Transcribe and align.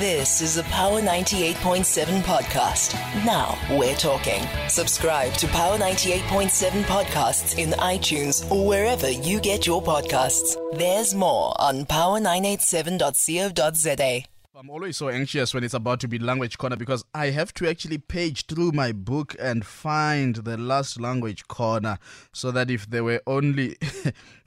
This 0.00 0.40
is 0.40 0.56
a 0.56 0.64
Power 0.64 1.00
98.7 1.00 2.22
podcast. 2.22 2.94
Now 3.24 3.56
we're 3.78 3.94
talking. 3.94 4.42
Subscribe 4.68 5.34
to 5.34 5.46
Power 5.46 5.78
98.7 5.78 6.82
podcasts 6.82 7.56
in 7.58 7.70
iTunes 7.78 8.50
or 8.50 8.66
wherever 8.66 9.08
you 9.08 9.38
get 9.38 9.68
your 9.68 9.80
podcasts. 9.80 10.56
There's 10.76 11.14
more 11.14 11.54
on 11.60 11.86
power987.co.za. 11.86 14.24
I'm 14.56 14.70
always 14.70 14.96
so 14.96 15.08
anxious 15.08 15.52
when 15.52 15.64
it's 15.64 15.74
about 15.74 15.98
to 16.00 16.08
be 16.08 16.16
language 16.16 16.58
corner 16.58 16.76
because 16.76 17.04
I 17.12 17.30
have 17.30 17.52
to 17.54 17.68
actually 17.68 17.98
page 17.98 18.46
through 18.46 18.70
my 18.70 18.92
book 18.92 19.34
and 19.40 19.66
find 19.66 20.36
the 20.36 20.56
last 20.56 21.00
language 21.00 21.48
corner 21.48 21.98
so 22.32 22.52
that 22.52 22.70
if 22.70 22.88
there 22.88 23.02
were 23.02 23.20
only 23.26 23.70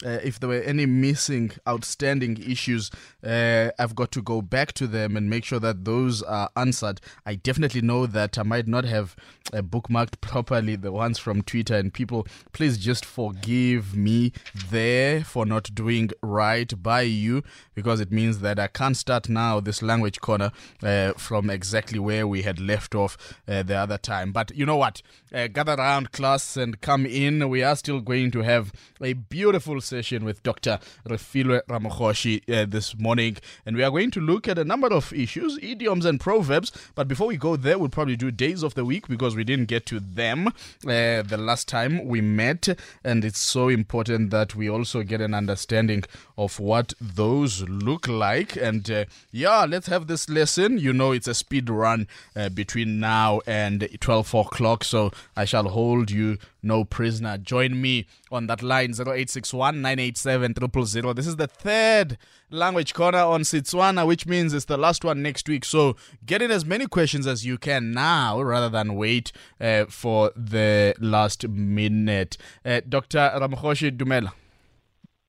uh, 0.05 0.19
if 0.23 0.39
there 0.39 0.47
were 0.47 0.61
any 0.61 0.85
missing 0.85 1.51
outstanding 1.67 2.37
issues 2.37 2.89
uh, 3.27 3.71
I've 3.77 3.95
got 3.95 4.11
to 4.13 4.21
go 4.21 4.41
back 4.41 4.73
to 4.73 4.87
them 4.87 5.17
and 5.17 5.29
make 5.29 5.43
sure 5.43 5.59
that 5.59 5.85
those 5.85 6.23
are 6.23 6.49
answered. 6.55 7.01
I 7.25 7.35
definitely 7.35 7.81
know 7.81 8.05
that 8.05 8.37
I 8.37 8.43
might 8.43 8.67
not 8.67 8.85
have 8.85 9.15
uh, 9.53 9.61
bookmarked 9.61 10.21
properly 10.21 10.75
the 10.75 10.91
ones 10.91 11.19
from 11.19 11.41
Twitter 11.41 11.75
and 11.75 11.93
people 11.93 12.27
please 12.53 12.77
just 12.77 13.05
forgive 13.05 13.95
me 13.95 14.31
there 14.69 15.23
for 15.23 15.45
not 15.45 15.73
doing 15.75 16.09
right 16.21 16.71
by 16.81 17.01
you 17.01 17.43
because 17.75 17.99
it 17.99 18.11
means 18.11 18.39
that 18.39 18.59
I 18.59 18.67
can't 18.67 18.95
start 18.95 19.29
now 19.29 19.59
this 19.59 19.81
language 19.81 20.21
corner 20.21 20.51
uh, 20.81 21.13
from 21.13 21.49
exactly 21.49 21.99
where 21.99 22.27
we 22.27 22.43
had 22.43 22.59
left 22.59 22.95
off 22.95 23.17
uh, 23.47 23.63
the 23.63 23.75
other 23.75 23.97
time. 23.97 24.31
But 24.31 24.51
you 24.55 24.65
know 24.65 24.77
what? 24.77 25.01
Uh, 25.33 25.47
gather 25.47 25.73
around, 25.73 26.11
class, 26.11 26.57
and 26.57 26.79
come 26.81 27.05
in. 27.05 27.49
We 27.49 27.63
are 27.63 27.75
still 27.75 27.99
going 27.99 28.31
to 28.31 28.41
have 28.41 28.71
a 29.01 29.13
beautiful 29.13 29.81
session 29.81 30.23
with 30.23 30.41
Dr. 30.43 30.79
Refilwe 31.07 31.61
Ramagoshi 31.69 32.41
uh, 32.49 32.65
this 32.65 32.97
morning, 32.97 33.16
and 33.19 33.75
we 33.75 33.83
are 33.83 33.91
going 33.91 34.11
to 34.11 34.19
look 34.19 34.47
at 34.47 34.57
a 34.57 34.65
number 34.65 34.87
of 34.87 35.11
issues, 35.13 35.57
idioms 35.61 36.05
and 36.05 36.19
proverbs. 36.19 36.71
But 36.95 37.07
before 37.07 37.27
we 37.27 37.37
go 37.37 37.55
there, 37.55 37.77
we'll 37.77 37.89
probably 37.89 38.15
do 38.15 38.31
days 38.31 38.63
of 38.63 38.73
the 38.73 38.85
week 38.85 39.07
because 39.07 39.35
we 39.35 39.43
didn't 39.43 39.65
get 39.65 39.85
to 39.87 39.99
them 39.99 40.47
uh, 40.47 41.21
the 41.21 41.37
last 41.37 41.67
time 41.67 42.05
we 42.05 42.21
met, 42.21 42.69
and 43.03 43.25
it's 43.25 43.39
so 43.39 43.69
important 43.69 44.29
that 44.31 44.55
we 44.55 44.69
also 44.69 45.03
get 45.03 45.21
an 45.21 45.33
understanding 45.33 46.03
of 46.37 46.59
what 46.59 46.93
those 46.99 47.67
look 47.67 48.07
like. 48.07 48.55
And 48.55 48.89
uh, 48.89 49.05
yeah, 49.31 49.65
let's 49.65 49.87
have 49.87 50.07
this 50.07 50.29
lesson. 50.29 50.77
You 50.77 50.93
know, 50.93 51.11
it's 51.11 51.27
a 51.27 51.33
speed 51.33 51.69
run 51.69 52.07
uh, 52.35 52.49
between 52.49 52.99
now 52.99 53.41
and 53.47 53.87
12 53.99 54.33
o'clock, 54.33 54.83
so 54.83 55.11
I 55.35 55.45
shall 55.45 55.69
hold 55.69 56.11
you 56.11 56.37
no 56.61 56.83
prisoner. 56.83 57.37
Join 57.37 57.81
me 57.81 58.07
on 58.31 58.47
that 58.47 58.61
line 58.61 58.91
0861 58.91 59.81
987 59.81 60.53
000. 60.85 61.13
This 61.13 61.27
is 61.27 61.35
the 61.37 61.47
third 61.47 62.17
language 62.49 62.93
corner 62.93 63.19
on 63.19 63.41
Setswana, 63.41 64.05
which 64.07 64.25
means 64.25 64.53
it's 64.53 64.65
the 64.65 64.77
last 64.77 65.03
one 65.03 65.21
next 65.21 65.47
week. 65.47 65.65
So 65.65 65.95
get 66.25 66.41
in 66.41 66.51
as 66.51 66.65
many 66.65 66.87
questions 66.87 67.27
as 67.27 67.45
you 67.45 67.57
can 67.57 67.91
now 67.91 68.41
rather 68.41 68.69
than 68.69 68.95
wait 68.95 69.31
uh, 69.59 69.85
for 69.85 70.31
the 70.35 70.95
last 70.99 71.47
minute. 71.47 72.37
Uh, 72.65 72.81
Dr. 72.87 73.31
Ramagoshi 73.35 73.91
Dumela. 73.95 74.31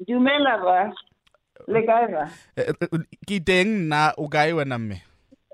Dumela 0.08 0.62
ba. 0.62 0.92
Le 1.66 1.82
kae 1.82 2.06
ba? 2.12 2.30
Eh, 2.56 2.72
eh, 2.80 2.98
Ke 3.26 3.40
teng 3.44 3.88
na 3.88 4.12
o 4.16 4.28
kae 4.28 4.52
wena 4.52 4.78
mme? 4.78 5.02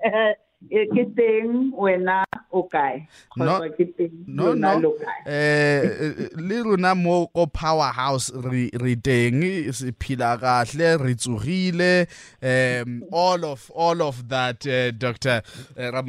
Eh, 0.71 0.85
ke 0.89 1.03
teng 1.15 1.71
wena 1.77 2.23
o 2.51 2.63
kae? 2.63 3.05
No- 3.37 3.59
Kgotsa 3.59 3.69
ke 3.77 3.85
teng 3.97 4.13
no 4.27 4.45
lona 4.53 4.75
lo 4.79 4.91
kae? 4.97 5.21
eh 5.27 6.27
le 6.35 6.63
rona 6.63 6.95
mo 6.95 7.27
ko 7.27 7.45
powerhouse 7.45 8.31
re 8.33 8.69
re 8.81 8.95
teng 8.95 9.43
se 9.73 9.91
phila 9.99 10.37
kahle 10.41 10.97
re 11.03 11.13
tsogile 11.13 12.07
um 12.41 13.03
all 13.11 13.45
of 13.45 13.69
all 13.75 14.01
of 14.01 14.27
that 14.29 14.65
uh, 14.65 14.89
Dr 14.91 15.41
uh, 15.77 16.03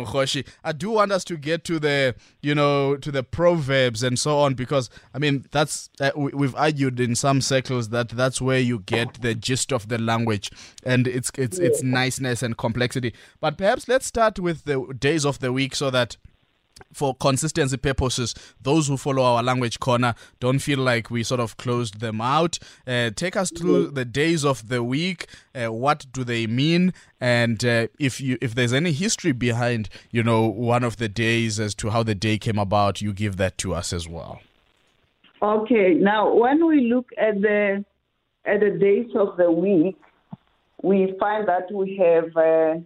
I 0.64 0.72
do 0.72 0.90
want 0.90 1.12
us 1.12 1.24
to 1.24 1.36
get 1.36 1.64
to 1.64 1.78
the 1.78 2.14
you 2.40 2.54
know 2.54 2.96
to 2.96 3.12
the 3.12 3.22
proverbs 3.22 4.02
and 4.02 4.18
so 4.18 4.38
on 4.38 4.54
because 4.54 4.88
I 5.12 5.18
mean 5.18 5.44
that's 5.50 5.90
uh, 6.00 6.12
we, 6.16 6.30
we've 6.32 6.54
argued 6.54 6.98
in 7.00 7.14
some 7.14 7.40
circles 7.42 7.90
that 7.90 8.08
that's 8.10 8.40
where 8.40 8.60
you 8.60 8.78
get 8.78 9.20
the 9.20 9.34
gist 9.34 9.72
of 9.72 9.88
the 9.88 9.98
language 9.98 10.50
and 10.84 11.06
it's 11.06 11.30
it's 11.36 11.58
it's 11.58 11.82
niceness 11.82 12.42
and 12.42 12.56
complexity 12.56 13.12
but 13.40 13.58
perhaps 13.58 13.86
let's 13.88 14.06
start 14.06 14.38
with 14.38 14.45
the 14.52 14.94
days 14.98 15.24
of 15.24 15.38
the 15.40 15.52
week 15.52 15.74
so 15.74 15.90
that 15.90 16.16
for 16.92 17.14
consistency 17.14 17.76
purposes, 17.76 18.34
those 18.60 18.88
who 18.88 18.96
follow 18.96 19.22
our 19.22 19.42
language 19.42 19.80
corner 19.80 20.14
don't 20.40 20.58
feel 20.58 20.78
like 20.78 21.10
we 21.10 21.22
sort 21.22 21.40
of 21.40 21.56
closed 21.56 22.00
them 22.00 22.20
out. 22.20 22.58
Uh, 22.86 23.10
take 23.10 23.36
us 23.36 23.50
through 23.50 23.88
the 23.88 24.04
days 24.04 24.44
of 24.44 24.68
the 24.68 24.82
week. 24.82 25.26
Uh, 25.54 25.72
what 25.72 26.06
do 26.12 26.24
they 26.24 26.46
mean? 26.46 26.92
And 27.20 27.64
uh, 27.64 27.88
if 27.98 28.20
you 28.20 28.36
if 28.40 28.54
there's 28.54 28.72
any 28.72 28.92
history 28.92 29.32
behind, 29.32 29.88
you 30.10 30.22
know, 30.22 30.46
one 30.46 30.84
of 30.84 30.96
the 30.96 31.08
days 31.08 31.58
as 31.58 31.74
to 31.76 31.90
how 31.90 32.02
the 32.02 32.14
day 32.14 32.38
came 32.38 32.58
about, 32.58 33.00
you 33.00 33.12
give 33.12 33.36
that 33.36 33.58
to 33.58 33.74
us 33.74 33.92
as 33.92 34.08
well. 34.08 34.40
Okay, 35.42 35.94
now 35.94 36.34
when 36.34 36.66
we 36.66 36.88
look 36.88 37.10
at 37.18 37.40
the 37.40 37.84
at 38.44 38.60
the 38.60 38.70
days 38.70 39.10
of 39.14 39.36
the 39.36 39.50
week, 39.50 39.96
we 40.82 41.14
find 41.18 41.48
that 41.48 41.70
we 41.72 41.96
have 41.96 42.36
uh, 42.36 42.80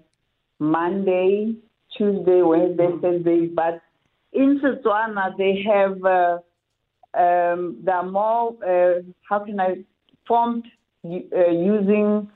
Monday, 0.60 1.54
Tuesday, 1.96 2.42
Wednesday, 2.42 2.88
Thursday, 3.02 3.46
but 3.46 3.80
in 4.32 4.60
Setswana 4.62 5.36
they 5.36 5.64
have 5.66 6.04
uh, 6.04 6.38
um, 7.18 7.78
they 7.82 7.90
are 7.90 8.08
more 8.08 8.56
uh, 8.64 9.02
how 9.28 9.40
can 9.40 9.58
I 9.58 9.84
formed 10.28 10.66
uh, 11.04 11.50
using 11.50 12.30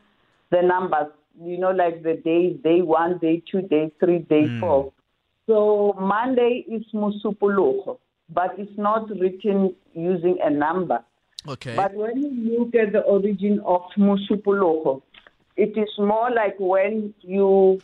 the 0.50 0.62
numbers. 0.62 1.12
You 1.40 1.58
know, 1.58 1.70
like 1.70 2.02
the 2.02 2.14
days, 2.14 2.56
day 2.62 2.80
one, 2.80 3.18
day 3.18 3.42
two, 3.50 3.62
day 3.62 3.92
three, 4.00 4.20
day 4.20 4.58
four. 4.60 4.92
So 5.46 5.94
Monday 6.00 6.64
is 6.68 6.84
Musupuluko, 6.94 7.98
but 8.30 8.54
it's 8.56 8.78
not 8.78 9.10
written 9.10 9.74
using 9.92 10.38
a 10.42 10.50
number. 10.50 11.04
Okay. 11.46 11.76
But 11.76 11.94
when 11.94 12.22
you 12.22 12.58
look 12.58 12.74
at 12.74 12.92
the 12.92 13.00
origin 13.00 13.60
of 13.66 13.82
Musupuluko, 13.98 15.02
it 15.56 15.76
is 15.76 15.90
more 15.98 16.30
like 16.30 16.54
when 16.58 17.12
you 17.20 17.80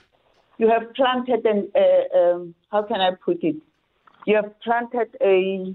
you 0.60 0.68
have 0.68 0.92
planted 0.94 1.44
an 1.46 1.72
uh, 1.74 2.18
um, 2.18 2.54
how 2.70 2.82
can 2.82 3.00
I 3.00 3.12
put 3.24 3.42
it? 3.42 3.56
You 4.26 4.36
have 4.36 4.52
planted 4.60 5.16
a 5.22 5.74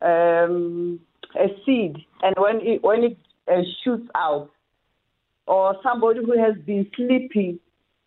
um, 0.00 1.00
a 1.38 1.48
seed, 1.64 1.96
and 2.22 2.34
when 2.38 2.60
it 2.62 2.82
when 2.82 3.04
it 3.04 3.18
uh, 3.46 3.60
shoots 3.84 4.08
out, 4.14 4.50
or 5.46 5.76
somebody 5.82 6.20
who 6.24 6.38
has 6.42 6.54
been 6.64 6.90
sleeping, 6.96 7.60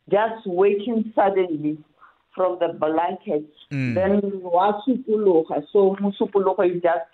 just 0.09 0.47
waking 0.47 1.13
suddenly 1.15 1.77
from 2.35 2.57
the 2.59 2.73
blankets, 2.79 3.53
then 3.69 4.21
wasupuluka. 4.41 5.63
So 5.71 5.95
musupuluka 6.01 6.75
is 6.75 6.81
just 6.81 7.05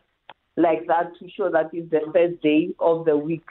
like 0.55 0.87
that 0.87 1.11
to 1.19 1.29
show 1.35 1.49
that 1.51 1.69
it's 1.73 1.91
the 1.91 1.99
first 2.13 2.41
day 2.41 2.69
of 2.79 3.03
the 3.03 3.17
week. 3.17 3.43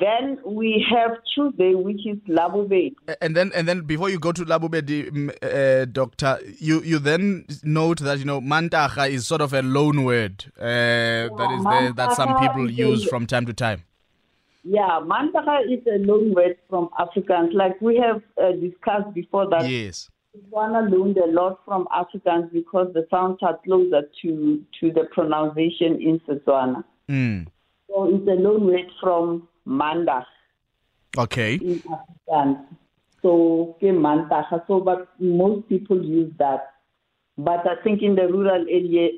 Then 0.00 0.38
we 0.46 0.82
have 0.90 1.10
Tuesday, 1.34 1.74
which 1.74 2.06
is 2.06 2.16
Labube. 2.26 2.94
and 3.20 3.36
then 3.36 3.52
and 3.54 3.68
then 3.68 3.82
before 3.82 4.08
you 4.08 4.18
go 4.18 4.32
to 4.32 4.42
Labubedi, 4.42 5.10
mm, 5.10 5.30
uh, 5.42 5.84
doctor, 5.84 6.38
you 6.58 6.80
you 6.82 6.98
then 6.98 7.44
note 7.62 8.00
that 8.00 8.18
you 8.18 8.24
know 8.24 8.40
mantaha 8.40 9.10
is 9.10 9.26
sort 9.26 9.42
of 9.42 9.52
a 9.52 9.60
loan 9.60 10.04
word 10.04 10.46
uh, 10.58 10.62
that 11.36 11.50
is 11.58 11.64
there 11.64 11.92
that 11.92 12.16
some 12.16 12.34
people 12.38 12.70
use 12.70 13.04
a- 13.04 13.08
from 13.08 13.26
time 13.26 13.44
to 13.46 13.52
time. 13.52 13.82
Yeah, 14.64 15.00
Mantaha 15.04 15.64
is 15.68 15.84
a 15.88 15.98
loan 15.98 16.32
word 16.34 16.56
from 16.70 16.88
Afrikaans. 16.98 17.52
Like 17.52 17.80
we 17.80 17.96
have 17.96 18.22
uh, 18.40 18.52
discussed 18.52 19.12
before 19.12 19.48
that 19.50 19.68
Yes. 19.68 20.08
Setswana 20.34 20.88
learned 20.90 21.18
a 21.18 21.26
lot 21.26 21.58
from 21.64 21.86
Afrikaans 21.92 22.50
because 22.52 22.92
the 22.94 23.04
sounds 23.10 23.38
are 23.42 23.58
closer 23.64 24.02
to, 24.22 24.62
to 24.80 24.92
the 24.92 25.04
pronunciation 25.12 26.00
in 26.00 26.20
Setswana. 26.20 26.84
Mm. 27.10 27.48
So 27.88 28.08
it's 28.14 28.26
a 28.28 28.40
loan 28.40 28.66
word 28.66 28.86
from 29.02 29.48
Manda 29.64 30.26
Okay. 31.18 31.54
in 31.54 31.82
Afrikaans. 31.82 32.66
So. 33.22 33.76
So 34.66 34.80
but 34.80 35.08
most 35.20 35.68
people 35.68 36.02
use 36.02 36.32
that. 36.38 36.72
But 37.38 37.66
I 37.66 37.82
think 37.82 38.02
in 38.02 38.14
the 38.14 38.28
rural 38.28 38.66
area, 38.68 39.10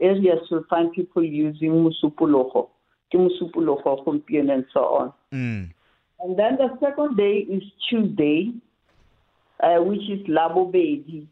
areas 0.00 0.40
you'll 0.50 0.64
find 0.70 0.92
people 0.92 1.22
using 1.22 1.70
Musupuloko, 1.70 2.68
ke 3.12 3.16
Musupuloko, 3.16 4.04
Gompieno, 4.04 4.54
and 4.54 4.64
so 4.72 4.80
on. 4.80 5.12
Mm. 5.32 5.70
And 6.20 6.38
then 6.38 6.56
the 6.56 6.78
second 6.80 7.16
day 7.16 7.46
is 7.48 7.62
Tuesday, 7.88 8.52
uh, 9.62 9.82
which 9.82 10.08
is 10.08 10.26
Labobedi. 10.26 11.26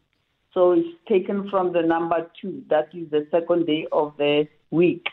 So 0.53 0.73
it's 0.73 0.87
taken 1.07 1.49
from 1.49 1.73
the 1.73 1.81
number 1.81 2.29
two. 2.39 2.63
That 2.69 2.89
is 2.93 3.09
the 3.09 3.27
second 3.31 3.65
day 3.65 3.87
of 3.91 4.13
the 4.17 4.47
week. 4.71 5.05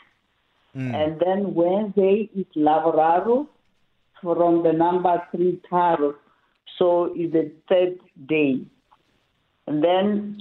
And 0.74 1.20
then 1.20 1.54
Wednesday 1.54 2.30
is 2.34 2.46
Lavoraro 2.56 3.46
from 4.22 4.62
the 4.62 4.72
number 4.72 5.22
three 5.30 5.60
Taro. 5.68 6.14
So 6.78 7.12
it's 7.14 7.32
the 7.32 7.52
third 7.68 7.98
day. 8.26 8.60
And 9.66 9.84
then 9.84 10.38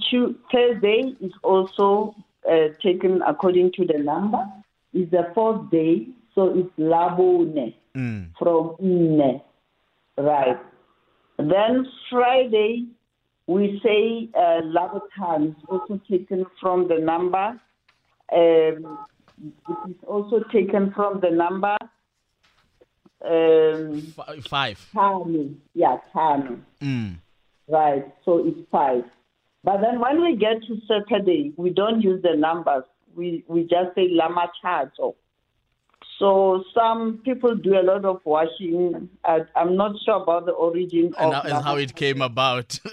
Thursday 0.50 1.14
is 1.20 1.32
also 1.42 2.14
uh, 2.50 2.68
taken 2.82 3.22
according 3.22 3.72
to 3.72 3.84
the 3.86 3.98
number. 3.98 4.44
It's 4.94 5.10
the 5.10 5.30
fourth 5.34 5.70
day, 5.70 6.08
so 6.34 6.58
it's 6.58 6.70
Labone 6.78 7.74
Mm. 7.94 8.30
from 8.38 8.74
Ine. 8.80 9.42
Right. 10.16 10.58
Then 11.36 11.86
Friday, 12.10 12.86
we 13.46 13.78
say 13.84 14.30
uh, 14.34 14.62
Labotan 14.62 15.50
is 15.50 15.56
also 15.68 16.00
taken 16.10 16.46
from 16.58 16.88
the 16.88 16.98
number. 16.98 17.60
Um, 18.32 18.98
it 19.42 19.90
is 19.90 19.96
also 20.06 20.40
taken 20.52 20.92
from 20.92 21.20
the 21.20 21.30
number. 21.30 21.76
Um, 23.24 24.12
F- 24.18 24.44
five. 24.46 24.86
Tano. 24.94 25.54
Yeah, 25.74 25.98
Tano. 26.14 26.60
Mm. 26.80 27.16
Right, 27.68 28.04
so 28.24 28.44
it's 28.46 28.58
five. 28.70 29.04
But 29.64 29.80
then 29.80 30.00
when 30.00 30.20
we 30.20 30.36
get 30.36 30.62
to 30.66 30.76
Saturday, 30.88 31.52
we 31.56 31.70
don't 31.70 32.00
use 32.02 32.20
the 32.22 32.36
numbers. 32.36 32.84
We 33.14 33.44
we 33.46 33.62
just 33.62 33.94
say 33.94 34.08
Lama 34.10 34.50
Chato. 34.60 35.14
So 36.18 36.64
some 36.74 37.20
people 37.24 37.54
do 37.56 37.78
a 37.78 37.82
lot 37.82 38.04
of 38.04 38.20
washing. 38.24 39.08
I, 39.24 39.40
I'm 39.56 39.76
not 39.76 39.92
sure 40.04 40.22
about 40.22 40.46
the 40.46 40.52
origin 40.52 41.14
And 41.18 41.34
of 41.34 41.46
is 41.46 41.52
how 41.52 41.76
it 41.76 41.94
came 41.94 42.22
about. 42.22 42.78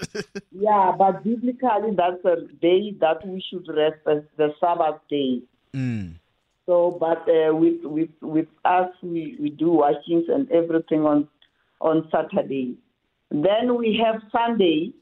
Yeah, 0.52 0.92
but 0.98 1.24
biblically, 1.24 1.94
that's 1.96 2.24
a 2.24 2.46
day 2.60 2.92
that 3.00 3.26
we 3.26 3.42
should 3.48 3.66
rest 3.68 4.00
as 4.06 4.22
the 4.36 4.52
Sabbath 4.60 5.00
day. 5.08 5.40
mm. 5.74 6.14
So, 6.70 6.96
but 7.00 7.28
uh, 7.28 7.52
with 7.52 7.82
with 7.82 8.10
with 8.22 8.46
us, 8.64 8.90
we, 9.02 9.36
we 9.40 9.50
do 9.50 9.70
washings 9.72 10.26
and 10.28 10.48
everything 10.52 11.00
on 11.04 11.26
on 11.80 12.08
Saturday. 12.12 12.76
Then 13.32 13.76
we 13.76 14.00
have 14.04 14.22
Sunday, 14.30 14.92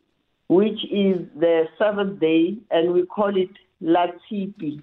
which 0.48 0.80
is 0.90 1.26
the 1.38 1.64
seventh 1.78 2.20
day, 2.20 2.56
and 2.70 2.94
we 2.94 3.04
call 3.04 3.36
it 3.36 3.50
Latipi, 3.82 4.82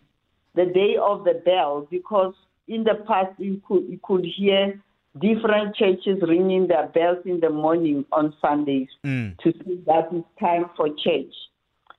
the 0.53 0.65
day 0.65 0.95
of 1.01 1.23
the 1.23 1.41
bell, 1.43 1.87
because 1.89 2.35
in 2.67 2.83
the 2.83 3.03
past 3.07 3.31
you 3.39 3.59
could 3.67 3.85
you 3.89 3.99
could 4.03 4.23
hear 4.37 4.79
different 5.19 5.75
churches 5.75 6.19
ringing 6.21 6.67
their 6.67 6.85
bells 6.89 7.17
in 7.25 7.39
the 7.39 7.49
morning 7.49 8.05
on 8.11 8.31
Sundays 8.39 8.89
Mm. 9.03 9.35
to 9.39 9.51
say 9.53 9.75
that 9.87 10.09
it's 10.11 10.27
time 10.39 10.69
for 10.77 10.87
church. 11.03 11.33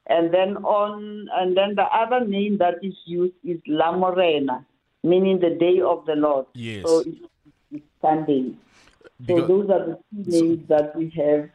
And 0.06 0.32
then 0.32 0.58
on 0.58 1.26
and 1.32 1.56
then 1.56 1.74
the 1.74 1.88
other 2.02 2.24
name 2.24 2.58
that 2.58 2.74
is 2.84 2.94
used 3.04 3.34
is 3.42 3.58
La 3.66 3.90
Morena, 3.90 4.64
meaning 5.06 5.38
the 5.38 5.50
day 5.50 5.80
of 5.80 6.04
the 6.06 6.16
Lord. 6.16 6.46
Yes. 6.54 6.84
So 6.86 7.00
it's, 7.00 7.84
Sunday. 8.02 8.54
So 9.26 9.46
those 9.46 9.70
are 9.70 9.86
the 9.86 9.98
two 10.10 10.30
names 10.30 10.68
that 10.68 10.94
we 10.94 11.10
have 11.16 11.50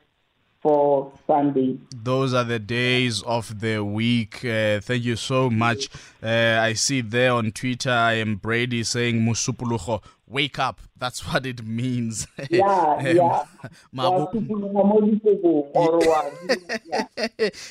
for 0.61 1.11
Sunday. 1.27 1.77
Those 1.95 2.33
are 2.33 2.43
the 2.43 2.59
days 2.59 3.21
of 3.23 3.59
the 3.59 3.83
week. 3.83 4.43
Uh, 4.45 4.79
thank 4.79 5.03
you 5.03 5.15
so 5.15 5.49
much. 5.49 5.89
Uh, 6.21 6.59
I 6.61 6.73
see 6.73 7.01
there 7.01 7.33
on 7.33 7.51
Twitter, 7.51 7.91
I 7.91 8.13
am 8.13 8.35
Brady 8.35 8.83
saying 8.83 9.21
Musupulucho, 9.21 10.03
wake 10.27 10.59
up. 10.59 10.81
That's 11.01 11.25
what 11.33 11.47
it 11.47 11.65
means. 11.65 12.27
Yeah, 12.51 12.95
Um, 12.99 13.05
yeah. 13.07 13.43
Mabu- 13.95 14.19
Wa 14.19 14.31
tupologa 14.31 14.85
mo 14.85 15.01
dipopong, 15.01 15.71
or 15.73 15.97
wa- 15.97 16.31
yeah. 16.85 17.05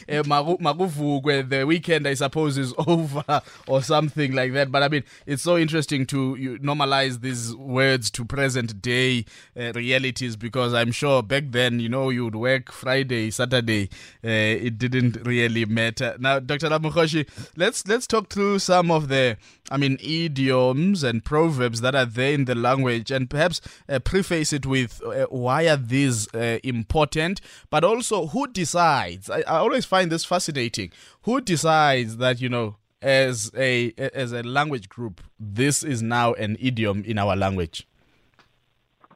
Eh, 0.08 0.22
magu- 0.24 0.58
makuvukwe, 0.66 1.48
the 1.48 1.64
weekend 1.64 2.08
I 2.08 2.14
suppose 2.14 2.58
is 2.58 2.74
over 2.88 3.40
or 3.68 3.82
something 3.82 4.32
like 4.32 4.52
that. 4.54 4.72
But 4.72 4.82
I 4.82 4.88
mean, 4.88 5.04
it's 5.26 5.44
so 5.44 5.56
interesting 5.56 6.06
to 6.06 6.34
you 6.40 6.58
normalize 6.58 7.20
these 7.20 7.54
words 7.54 8.10
to 8.12 8.24
present 8.24 8.82
day 8.82 9.26
uh, 9.56 9.72
realities 9.76 10.34
because 10.34 10.74
I'm 10.74 10.90
sure 10.90 11.22
back 11.22 11.44
then, 11.50 11.78
you 11.78 11.88
know, 11.88 12.10
you 12.10 12.24
would 12.24 12.34
work 12.34 12.72
Friday, 12.72 13.30
Saturday. 13.30 13.90
Uh, 14.24 14.28
it 14.66 14.76
didn't 14.78 15.18
really 15.24 15.64
matter. 15.66 16.16
Now, 16.18 16.40
Dr. 16.40 16.68
Ramagoshi, 16.68 17.28
let's 17.56 17.86
let's 17.86 18.08
talk 18.08 18.28
through 18.28 18.58
some 18.58 18.90
of 18.90 19.06
the, 19.06 19.36
I 19.70 19.76
mean, 19.76 19.98
idioms 20.02 21.04
and 21.04 21.24
proverbs 21.24 21.80
that 21.82 21.94
are 21.94 22.06
there 22.06 22.32
in 22.32 22.46
the 22.46 22.56
language, 22.56 23.10
and 23.12 23.19
perhaps 23.28 23.60
uh, 23.88 23.98
preface 23.98 24.52
it 24.52 24.64
with 24.66 25.02
uh, 25.04 25.26
why 25.30 25.68
are 25.68 25.76
these 25.76 26.32
uh, 26.34 26.58
important, 26.64 27.40
but 27.68 27.84
also 27.84 28.28
who 28.28 28.46
decides. 28.46 29.28
I, 29.28 29.40
I 29.40 29.58
always 29.58 29.84
find 29.84 30.10
this 30.10 30.24
fascinating. 30.24 30.92
Who 31.22 31.40
decides 31.40 32.18
that 32.18 32.40
you 32.40 32.48
know, 32.48 32.76
as 33.02 33.50
a 33.56 33.92
as 33.98 34.32
a 34.32 34.42
language 34.42 34.88
group, 34.88 35.20
this 35.38 35.82
is 35.82 36.02
now 36.02 36.34
an 36.34 36.56
idiom 36.60 37.02
in 37.04 37.18
our 37.18 37.36
language? 37.36 37.86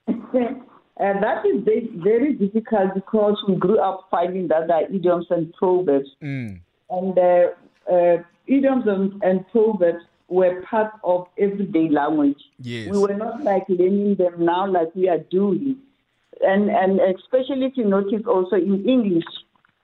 And 0.96 1.22
that 1.24 1.44
is 1.44 1.64
very, 1.64 1.90
very 1.96 2.34
difficult 2.34 2.94
because 2.94 3.36
we 3.48 3.56
grew 3.56 3.80
up 3.80 4.06
finding 4.10 4.46
that 4.48 4.68
there 4.68 4.76
are 4.76 4.94
idioms 4.94 5.26
and 5.30 5.52
proverbs. 5.54 6.08
Mm. 6.22 6.60
And 6.88 7.18
uh, 7.18 7.92
uh, 7.92 8.22
idioms 8.46 8.84
and, 8.86 9.20
and 9.22 9.44
proverbs 9.48 10.04
were 10.28 10.62
part 10.62 10.92
of 11.02 11.26
everyday 11.38 11.88
language. 11.88 12.40
Yes. 12.58 12.90
We 12.90 12.98
were 12.98 13.14
not 13.14 13.42
like 13.42 13.64
learning 13.68 14.16
them 14.16 14.44
now 14.44 14.66
like 14.66 14.94
we 14.94 15.08
are 15.08 15.18
doing. 15.18 15.76
And, 16.40 16.70
and 16.70 17.00
especially 17.00 17.66
if 17.66 17.76
you 17.76 17.84
notice 17.84 18.22
also 18.26 18.56
in 18.56 18.88
English, 18.88 19.24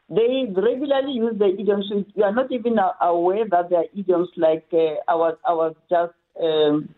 they 0.09 0.47
regularly 0.57 1.13
use 1.13 1.39
the 1.39 1.47
idioms. 1.47 1.93
You 2.15 2.25
are 2.25 2.35
not 2.35 2.51
even 2.51 2.79
aware 3.01 3.49
that 3.49 3.71
they 3.71 3.77
are 3.77 3.85
idioms 3.97 4.29
like 4.37 4.67
uh, 4.73 4.95
I, 5.07 5.15
was, 5.15 5.37
I 5.47 5.53
was 5.53 5.75
just 5.89 6.13
um, 6.43 6.93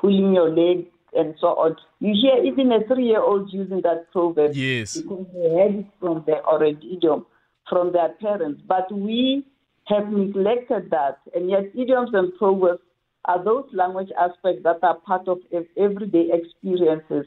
pulling 0.00 0.34
your 0.34 0.50
leg 0.50 0.86
and 1.14 1.34
so 1.40 1.48
on. 1.48 1.76
You 2.00 2.14
hear 2.20 2.44
even 2.44 2.70
a 2.72 2.86
three 2.86 3.06
year 3.06 3.20
old 3.20 3.52
using 3.52 3.80
that 3.82 4.10
proverb 4.12 4.54
Yes. 4.54 4.96
because 4.96 5.26
they 5.34 5.48
heard 5.48 5.74
it 5.76 5.86
from 5.98 6.22
their 6.26 6.44
already 6.44 6.96
idiom 6.96 7.26
from 7.68 7.92
their 7.92 8.10
parents. 8.20 8.62
But 8.66 8.92
we 8.92 9.44
have 9.86 10.08
neglected 10.08 10.90
that, 10.90 11.18
and 11.34 11.50
yet 11.50 11.64
idioms 11.78 12.10
and 12.12 12.34
proverbs 12.36 12.82
are 13.26 13.42
those 13.42 13.64
language 13.72 14.10
aspects 14.18 14.62
that 14.64 14.78
are 14.82 14.98
part 15.00 15.28
of 15.28 15.38
everyday 15.76 16.30
experiences, 16.32 17.26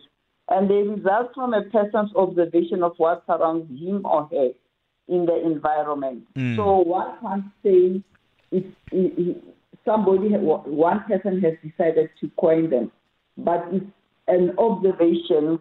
and 0.49 0.69
they 0.69 0.81
result 0.83 1.31
from 1.35 1.53
a 1.53 1.63
person's 1.63 2.11
observation 2.15 2.83
of 2.83 2.93
what 2.97 3.23
surrounds 3.25 3.69
him 3.79 4.05
or 4.05 4.27
her 4.31 4.49
in 5.07 5.25
the 5.25 5.45
environment. 5.45 6.23
Hmm. 6.35 6.55
So 6.55 6.79
one 6.79 7.17
can't 7.21 7.45
say 7.63 8.03
it's, 8.51 8.67
it, 8.91 9.43
somebody, 9.85 10.29
one 10.29 11.03
person 11.07 11.41
has 11.41 11.53
decided 11.63 12.09
to 12.21 12.31
coin 12.39 12.69
them, 12.69 12.91
but 13.37 13.65
it's 13.71 13.85
an 14.27 14.53
observation 14.57 15.59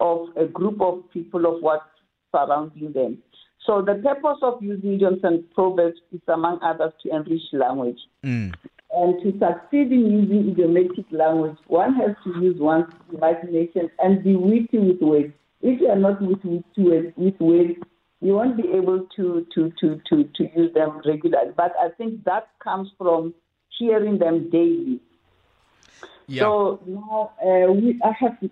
of 0.00 0.28
a 0.36 0.46
group 0.46 0.80
of 0.80 1.02
people 1.12 1.46
of 1.46 1.62
what's 1.62 1.84
surrounding 2.34 2.92
them. 2.92 3.18
So 3.66 3.82
the 3.82 3.94
purpose 3.94 4.38
of 4.42 4.62
using 4.62 4.94
idioms 4.94 5.20
and 5.22 5.48
proverbs 5.52 5.98
is, 6.12 6.20
among 6.28 6.60
others, 6.62 6.92
to 7.02 7.14
enrich 7.14 7.42
language. 7.52 7.98
Mm. 8.24 8.54
And 8.92 9.22
to 9.22 9.32
succeed 9.38 9.92
in 9.92 10.10
using 10.10 10.50
idiomatic 10.50 11.04
language, 11.10 11.56
one 11.68 11.94
has 11.94 12.16
to 12.24 12.40
use 12.40 12.58
one's 12.58 12.92
imagination 13.12 13.90
and 13.98 14.24
be 14.24 14.34
witty 14.34 14.78
with 14.78 15.00
words. 15.00 15.32
If 15.62 15.80
you 15.80 15.88
are 15.88 15.96
not 15.96 16.20
witty 16.20 16.64
with, 16.76 17.12
with 17.16 17.38
words, 17.38 17.74
you 18.20 18.34
won't 18.34 18.56
be 18.56 18.68
able 18.72 19.06
to, 19.16 19.46
to, 19.54 19.72
to, 19.80 20.00
to, 20.08 20.24
to 20.24 20.50
use 20.56 20.74
them 20.74 21.00
regularly. 21.06 21.52
But 21.56 21.72
I 21.80 21.90
think 21.96 22.24
that 22.24 22.48
comes 22.62 22.90
from 22.98 23.34
hearing 23.78 24.18
them 24.18 24.50
daily. 24.50 25.00
Yeah. 26.26 26.40
So 26.40 26.80
now 26.86 27.32
uh, 27.42 27.72
we, 27.72 28.00
I 28.04 28.12
have 28.18 28.40
to, 28.40 28.50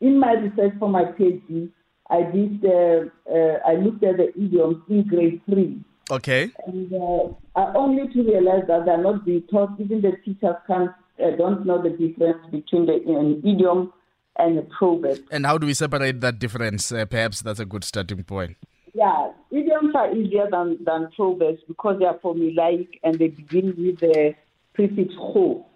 in 0.00 0.18
my 0.18 0.32
research 0.32 0.74
for 0.78 0.88
my 0.88 1.04
PhD, 1.04 1.70
I 2.10 2.22
did 2.22 2.64
uh, 2.64 3.04
uh, 3.30 3.58
I 3.66 3.74
looked 3.74 4.04
at 4.04 4.16
the 4.18 4.28
idioms 4.36 4.82
in 4.88 5.06
grade 5.08 5.40
three, 5.46 5.80
okay. 6.10 6.50
and 6.66 6.92
uh, 6.92 7.28
I 7.56 7.74
only 7.74 8.08
to 8.12 8.22
realize 8.22 8.64
that 8.68 8.84
they're 8.84 9.02
not 9.02 9.24
being 9.24 9.42
taught. 9.50 9.70
Even 9.80 10.02
the 10.02 10.12
teachers 10.24 10.56
can't 10.66 10.90
uh, 11.22 11.30
don't 11.36 11.66
know 11.66 11.82
the 11.82 11.90
difference 11.90 12.38
between 12.50 12.86
the 12.86 12.94
an 12.94 13.42
idiom 13.44 13.92
and 14.38 14.58
a 14.58 14.62
proverb. 14.62 15.18
And 15.30 15.46
how 15.46 15.58
do 15.58 15.66
we 15.66 15.74
separate 15.74 16.20
that 16.20 16.38
difference? 16.38 16.92
Uh, 16.92 17.06
perhaps 17.06 17.40
that's 17.40 17.60
a 17.60 17.64
good 17.64 17.84
starting 17.84 18.22
point. 18.22 18.56
Yeah, 18.94 19.32
idioms 19.50 19.94
are 19.94 20.14
easier 20.14 20.48
than, 20.50 20.78
than 20.84 21.10
proverbs 21.14 21.60
because 21.68 21.98
they 21.98 22.06
are 22.06 22.18
formulaic 22.18 22.88
and 23.02 23.18
they 23.18 23.28
begin 23.28 23.74
with 23.76 24.00
the 24.00 24.34
prefix 24.74 25.12
ho. 25.18 25.66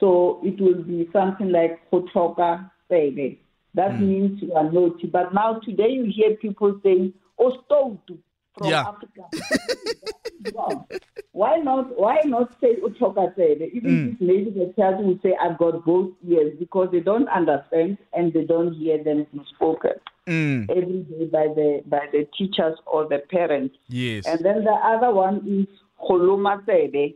So 0.00 0.40
it 0.42 0.60
will 0.60 0.82
be 0.82 1.08
something 1.12 1.50
like 1.50 1.78
hotoka 1.92 2.70
sebe. 2.90 3.38
That 3.76 4.00
means 4.00 4.42
you 4.42 4.52
are 4.54 4.70
naughty. 4.70 5.06
But 5.06 5.32
now 5.32 5.60
today 5.60 5.90
you 5.90 6.04
hear 6.12 6.34
people 6.36 6.80
saying 6.82 7.12
ostotu 7.38 8.18
from 8.56 8.68
Yeah. 8.70 8.84
Africa. 8.92 9.24
Why 11.32 11.56
not 11.58 11.98
why 11.98 12.22
not 12.24 12.50
say 12.62 12.76
utoka 12.82 13.34
sebe? 13.36 13.70
Even 13.74 14.14
if 14.14 14.20
maybe 14.22 14.50
the 14.50 14.72
child 14.74 15.04
will 15.04 15.18
say 15.22 15.36
I've 15.38 15.58
got 15.58 15.84
both 15.84 16.12
ears 16.26 16.54
because 16.58 16.88
they 16.92 17.00
don't 17.00 17.28
understand 17.28 17.98
and 18.14 18.32
they 18.32 18.44
don't 18.44 18.72
hear 18.74 19.02
them 19.02 19.26
spoken 19.54 19.92
Mm. 20.26 20.68
every 20.70 21.02
day 21.10 21.26
by 21.26 21.46
the 21.54 21.82
by 21.86 22.08
the 22.10 22.26
teachers 22.36 22.76
or 22.86 23.06
the 23.06 23.18
parents. 23.30 23.76
Yes. 23.88 24.24
And 24.26 24.44
then 24.44 24.64
the 24.64 24.72
other 24.72 25.12
one 25.12 25.36
is 25.46 25.68
holomasebe. 26.02 27.14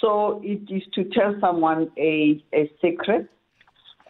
So 0.00 0.40
it 0.44 0.62
is 0.70 0.84
to 0.94 1.02
tell 1.16 1.34
someone 1.40 1.90
a, 1.96 2.40
a 2.54 2.70
secret. 2.80 3.28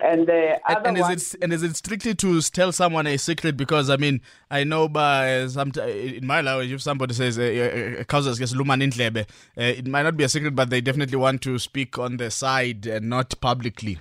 And 0.01 0.27
the 0.27 0.61
And, 0.69 0.77
other 0.77 0.89
and 0.89 0.99
one, 0.99 1.13
is 1.13 1.35
it 1.35 1.43
and 1.43 1.53
is 1.53 1.63
it 1.63 1.77
strictly 1.77 2.15
to 2.15 2.41
tell 2.43 2.73
someone 2.73 3.07
a 3.07 3.17
secret? 3.17 3.57
Because 3.57 3.91
I 3.91 3.97
mean, 3.97 4.21
I 4.51 4.65
know 4.65 4.89
by 4.89 5.47
some 5.49 5.73
in 5.77 6.27
my 6.27 6.41
language, 6.41 6.73
if 6.73 6.83
somebody 6.83 7.15
says 7.15 7.39
uh, 7.39 8.05
"causes 8.07 8.39
yes 8.39 8.55
luman 8.55 8.83
indlebe," 8.83 9.23
uh, 9.23 9.25
it 9.57 9.87
might 9.87 10.03
not 10.05 10.17
be 10.17 10.25
a 10.25 10.29
secret, 10.29 10.55
but 10.55 10.71
they 10.71 10.81
definitely 10.81 11.17
want 11.17 11.43
to 11.43 11.59
speak 11.59 11.99
on 11.99 12.17
the 12.19 12.31
side 12.31 12.87
and 12.87 13.09
not 13.09 13.41
publicly. 13.41 13.99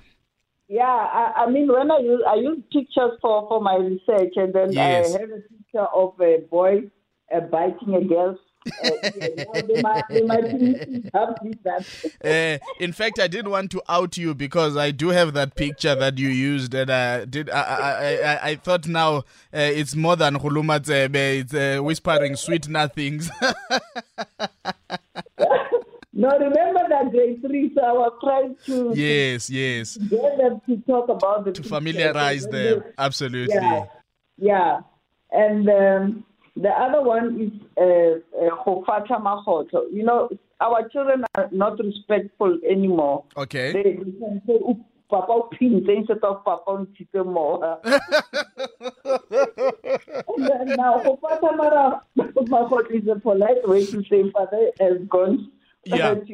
Yeah, 0.70 0.84
I, 0.84 1.46
I 1.46 1.50
mean, 1.50 1.68
when 1.68 1.90
I 1.90 2.00
use 2.00 2.22
I 2.28 2.36
use 2.36 2.60
pictures 2.72 3.18
for, 3.22 3.48
for 3.48 3.62
my 3.62 3.76
research, 3.76 4.34
and 4.36 4.54
then 4.54 4.72
Yes. 4.72 5.16
I 5.16 5.22
have 5.22 5.30
a 5.30 5.42
picture 5.42 5.88
of 5.96 6.20
a 6.20 6.40
boy 6.50 6.92
uh, 7.34 7.40
biting 7.40 7.96
a 7.96 8.04
girl. 8.04 8.38
Uh, 8.84 9.62
they 9.68 9.82
might, 9.82 10.04
they 10.10 10.22
might 10.22 10.60
be 10.60 11.10
happy 11.14 11.50
with 11.50 11.64
that. 11.64 11.86
Uh, 12.24 12.58
in 12.80 12.92
fact, 12.92 13.20
I 13.20 13.28
didn't 13.28 13.52
want 13.52 13.72
to 13.72 13.82
out 13.90 14.18
you 14.18 14.34
because 14.36 14.76
I 14.78 14.92
do 14.92 15.10
have 15.10 15.34
that 15.34 15.56
picture 15.56 15.96
that 15.96 16.18
you 16.18 16.30
used, 16.30 16.74
and 16.74 16.90
I 16.90 17.26
did. 17.26 17.50
I 17.50 17.62
I, 17.62 18.14
I, 18.16 18.50
I- 18.52 18.56
thought 18.56 18.88
now 18.88 19.18
uh, 19.18 19.22
it's 19.54 19.96
more 19.96 20.16
than 20.16 20.36
Huluma 20.36 20.80
Tsebe, 20.80 21.40
It's 21.42 21.54
uh, 21.54 21.82
whispering 21.84 22.36
sweet 22.36 22.68
nothings. 22.68 23.30
No, 26.14 26.30
remember 26.30 26.80
that 26.90 27.12
grade 27.12 27.42
three, 27.46 27.72
so 27.76 27.82
I 27.84 27.92
was 27.92 28.12
trying 28.24 28.56
to 28.66 28.92
yes, 29.00 29.52
yes. 29.52 29.98
get 29.98 30.38
them 30.40 30.60
to 30.66 30.78
talk 30.88 31.10
about 31.10 31.46
the 31.46 31.52
To 31.52 31.62
familiarize 31.62 32.48
them, 32.48 32.84
absolutely. 32.98 33.54
Yeah, 33.54 33.86
yeah. 34.40 34.80
And 35.32 35.70
um, 35.70 36.26
the 36.62 36.70
other 36.70 37.02
one 37.02 37.40
is 37.42 37.52
uh, 37.78 37.84
uh, 37.84 38.50
Hofata 38.64 39.20
Mahoto. 39.22 39.84
You 39.92 40.04
know, 40.04 40.30
our 40.60 40.88
children 40.90 41.24
are 41.36 41.50
not 41.52 41.78
respectful 41.80 42.58
anymore. 42.70 43.24
Okay. 43.36 43.72
They, 43.74 43.84
they 43.84 43.94
can 44.20 44.42
say, 44.48 44.60
Papa 45.10 45.42
Pinte 45.56 45.90
instead 45.90 46.20
of 46.24 46.44
Papa 46.44 46.86
Ntite 46.86 47.26
more. 47.26 47.80
And 50.38 50.48
then 50.50 50.68
now, 50.76 51.02
Hofata 51.06 52.02
Mahoto 52.18 52.92
is 52.92 53.08
a 53.08 53.20
polite 53.20 53.68
way 53.68 53.86
to 53.86 54.04
say 54.10 54.30
Father 54.32 54.72
has 54.80 54.98
gone 55.10 55.52
Yeah. 55.86 56.16
or, 56.16 56.26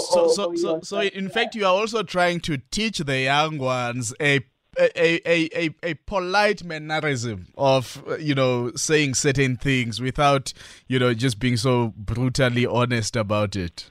so, 0.00 0.24
or, 0.24 0.34
so, 0.34 0.44
or 0.50 0.56
so, 0.56 0.80
so, 0.82 1.00
in 1.00 1.28
fact, 1.28 1.54
you 1.54 1.64
are 1.64 1.72
also 1.74 2.02
trying 2.02 2.40
to 2.40 2.58
teach 2.72 2.98
the 2.98 3.20
young 3.20 3.58
ones 3.58 4.12
a 4.20 4.40
a, 4.78 5.20
a, 5.28 5.66
a, 5.66 5.74
a 5.82 5.94
polite 5.94 6.64
mannerism 6.64 7.48
of 7.56 8.02
you 8.18 8.34
know 8.34 8.72
saying 8.76 9.14
certain 9.14 9.56
things 9.56 10.00
without 10.00 10.52
you 10.86 10.98
know 10.98 11.14
just 11.14 11.38
being 11.38 11.56
so 11.56 11.92
brutally 11.96 12.66
honest 12.66 13.16
about 13.16 13.56
it. 13.56 13.90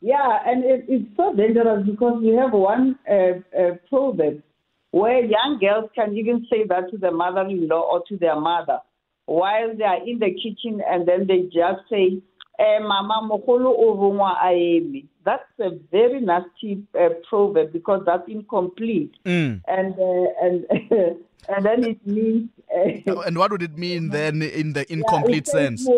Yeah, 0.00 0.38
and 0.46 0.64
it, 0.64 0.84
it's 0.88 1.16
so 1.16 1.34
dangerous 1.34 1.86
because 1.86 2.22
we 2.22 2.34
have 2.34 2.52
one 2.52 2.98
uh, 3.10 3.40
uh, 3.58 3.76
proverb 3.88 4.42
where 4.90 5.24
young 5.24 5.58
girls 5.60 5.90
can 5.94 6.16
even 6.16 6.46
say 6.50 6.64
that 6.68 6.90
to 6.90 6.98
their 6.98 7.10
mother-in-law 7.10 7.80
or 7.80 8.02
to 8.08 8.16
their 8.16 8.38
mother 8.38 8.80
while 9.26 9.74
they 9.76 9.84
are 9.84 10.06
in 10.06 10.18
the 10.18 10.30
kitchen, 10.30 10.82
and 10.86 11.08
then 11.08 11.26
they 11.26 11.42
just 11.44 11.88
say, 11.90 12.20
eh, 12.58 12.78
"Mama, 12.80 13.26
mogolo 13.28 13.72
o 13.76 13.96
rongwa 13.96 14.36
a 14.44 14.52
eme." 14.52 15.08
That's 15.24 15.44
a 15.60 15.70
very 15.90 16.20
nasty 16.20 16.82
uh, 16.98 17.08
proverb 17.28 17.72
because 17.72 18.02
that's 18.06 18.28
incomplete, 18.28 19.12
Mm. 19.24 19.62
and 19.66 19.94
uh, 19.98 20.28
and 20.42 20.66
and 21.48 21.64
then 21.64 21.84
it 21.84 22.06
means. 22.06 22.48
Uh, 22.74 23.20
And 23.26 23.38
what 23.38 23.50
would 23.52 23.62
it 23.62 23.78
mean 23.78 24.10
then 24.10 24.42
in 24.42 24.72
the 24.72 24.80
yeah, 24.88 24.94
incomplete 24.96 25.46
says 25.46 25.80
sense? 25.80 25.88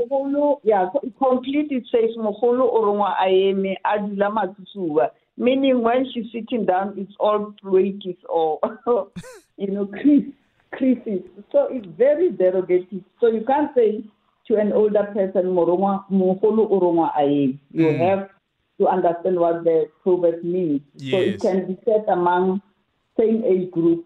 yeah, 0.62 0.88
complete 1.18 1.70
it 1.72 1.84
says 1.90 2.10
mogolo 2.16 2.64
o 2.70 2.82
rongwa 2.86 3.14
a 3.20 3.28
eme 3.28 3.76
a 3.84 3.98
dula 3.98 4.30
matsusuba. 4.30 5.10
Meaning 5.38 5.82
when 5.82 6.06
she's 6.12 6.30
sitting 6.32 6.64
down, 6.66 6.94
it's 6.96 7.12
all 7.20 7.54
breakies 7.62 8.16
or, 8.28 8.58
you 9.58 9.68
know, 9.70 9.86
crease, 9.86 10.32
creases. 10.72 11.22
So 11.52 11.68
it's 11.70 11.86
very 11.98 12.30
derogative. 12.30 13.04
So 13.20 13.26
you 13.28 13.42
can't 13.46 13.70
say 13.74 14.02
to 14.48 14.54
an 14.56 14.72
older 14.72 15.04
person, 15.12 15.44
"Morongwa- 15.54 16.04
mogolo 16.10 16.66
o 16.70 16.80
rongwa 16.80 17.10
a 17.16 17.22
eme. 17.22 17.58
You 17.72 17.86
Mm. 17.86 17.98
have 17.98 18.30
to 18.78 18.86
understand 18.88 19.38
what 19.38 19.64
the 19.64 19.88
proverb 20.02 20.42
means. 20.44 20.80
So 21.10 21.18
it 21.18 21.40
can 21.40 21.66
be 21.66 21.78
said 21.84 22.04
among 22.08 22.60
same 23.18 23.42
age 23.44 23.70
group, 23.70 24.04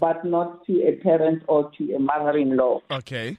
but 0.00 0.24
not 0.24 0.64
to 0.66 0.72
a 0.88 0.92
parent 0.96 1.42
or 1.48 1.70
to 1.78 1.94
a 1.94 1.98
mother-in-law 1.98 2.80
Okay. 2.90 3.36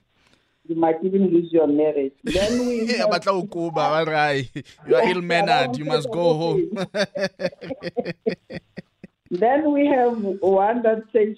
you 0.67 0.75
might 0.75 1.03
even 1.03 1.27
lose 1.33 1.51
your 1.51 1.67
marriage. 1.67 2.13
Then 2.23 2.67
we 2.67 2.83
Yeah, 2.85 2.97
have- 2.97 3.09
but 3.09 3.23
Ukuba, 3.23 3.77
all 3.77 4.05
right. 4.05 4.47
You 4.87 4.95
are 4.95 5.09
ill 5.09 5.21
mannered. 5.21 5.77
You 5.77 5.85
must 5.85 6.09
go 6.11 6.33
home. 6.35 6.69
then 9.31 9.71
we 9.73 9.87
have 9.87 10.17
one 10.41 10.83
that 10.83 11.03
says. 11.11 11.35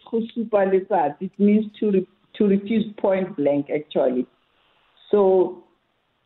It 1.22 1.32
means 1.40 1.66
to 1.80 1.92
re- 1.92 2.08
to 2.36 2.48
refuse 2.48 2.86
point 2.98 3.36
blank 3.36 3.70
actually. 3.70 4.26
So 5.12 5.64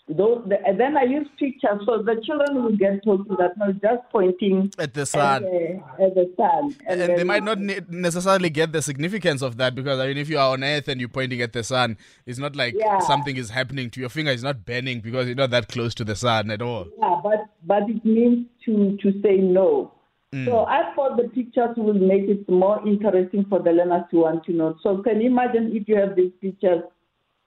those 0.09 0.43
the, 0.49 0.57
and 0.65 0.77
then 0.77 0.97
I 0.97 1.03
use 1.03 1.27
pictures 1.39 1.79
so 1.85 2.03
the 2.03 2.21
children 2.25 2.61
will 2.63 2.75
get 2.75 3.03
told 3.05 3.25
that 3.39 3.57
not 3.57 3.81
just 3.81 4.01
pointing 4.11 4.69
At 4.77 4.93
the 4.93 5.01
at 5.01 5.07
sun. 5.07 5.43
the, 5.43 5.81
at 6.03 6.13
the 6.13 6.33
sun. 6.35 6.75
And, 6.87 6.99
then- 6.99 7.15
they 7.15 7.23
might 7.23 7.43
not 7.43 7.57
necessarily 7.59 8.49
get 8.49 8.73
the 8.73 8.81
significance 8.81 9.41
of 9.41 9.55
that 9.57 9.75
because 9.75 9.99
I 9.99 10.07
mean, 10.07 10.17
if 10.17 10.29
you 10.29 10.37
are 10.37 10.51
on 10.51 10.63
Earth 10.63 10.89
and 10.89 10.99
you're 10.99 11.07
pointing 11.09 11.41
at 11.41 11.53
the 11.53 11.63
sun, 11.63 11.97
it's 12.25 12.37
not 12.37 12.55
like 12.55 12.75
Yeah. 12.77 12.99
something 12.99 13.37
is 13.37 13.49
happening 13.49 13.89
to 13.91 14.01
your 14.01 14.09
finger. 14.09 14.31
It's 14.31 14.43
not 14.43 14.65
burning 14.65 14.99
because 14.99 15.27
you're 15.27 15.35
not 15.35 15.51
that 15.51 15.69
close 15.69 15.95
to 15.95 16.03
the 16.03 16.15
sun 16.17 16.51
at 16.51 16.61
all. 16.61 16.87
Yeah, 16.99 17.21
but 17.23 17.45
but 17.65 17.83
it 17.89 18.03
means 18.03 18.47
to 18.65 18.97
to 19.01 19.11
say 19.21 19.37
no. 19.37 19.93
Mm. 20.33 20.45
So 20.45 20.65
I 20.65 20.93
thought 20.95 21.15
the 21.15 21.29
pictures 21.29 21.77
will 21.77 21.93
make 21.93 22.23
it 22.23 22.49
more 22.49 22.85
interesting 22.85 23.45
for 23.47 23.59
the 23.59 23.71
learners 23.71 24.03
to 24.11 24.17
want 24.17 24.43
to 24.45 24.51
know. 24.51 24.75
So 24.83 24.97
can 25.01 25.21
you 25.21 25.27
imagine 25.29 25.75
if 25.75 25.87
you 25.87 25.95
have 25.95 26.15
these 26.17 26.31
pictures 26.41 26.81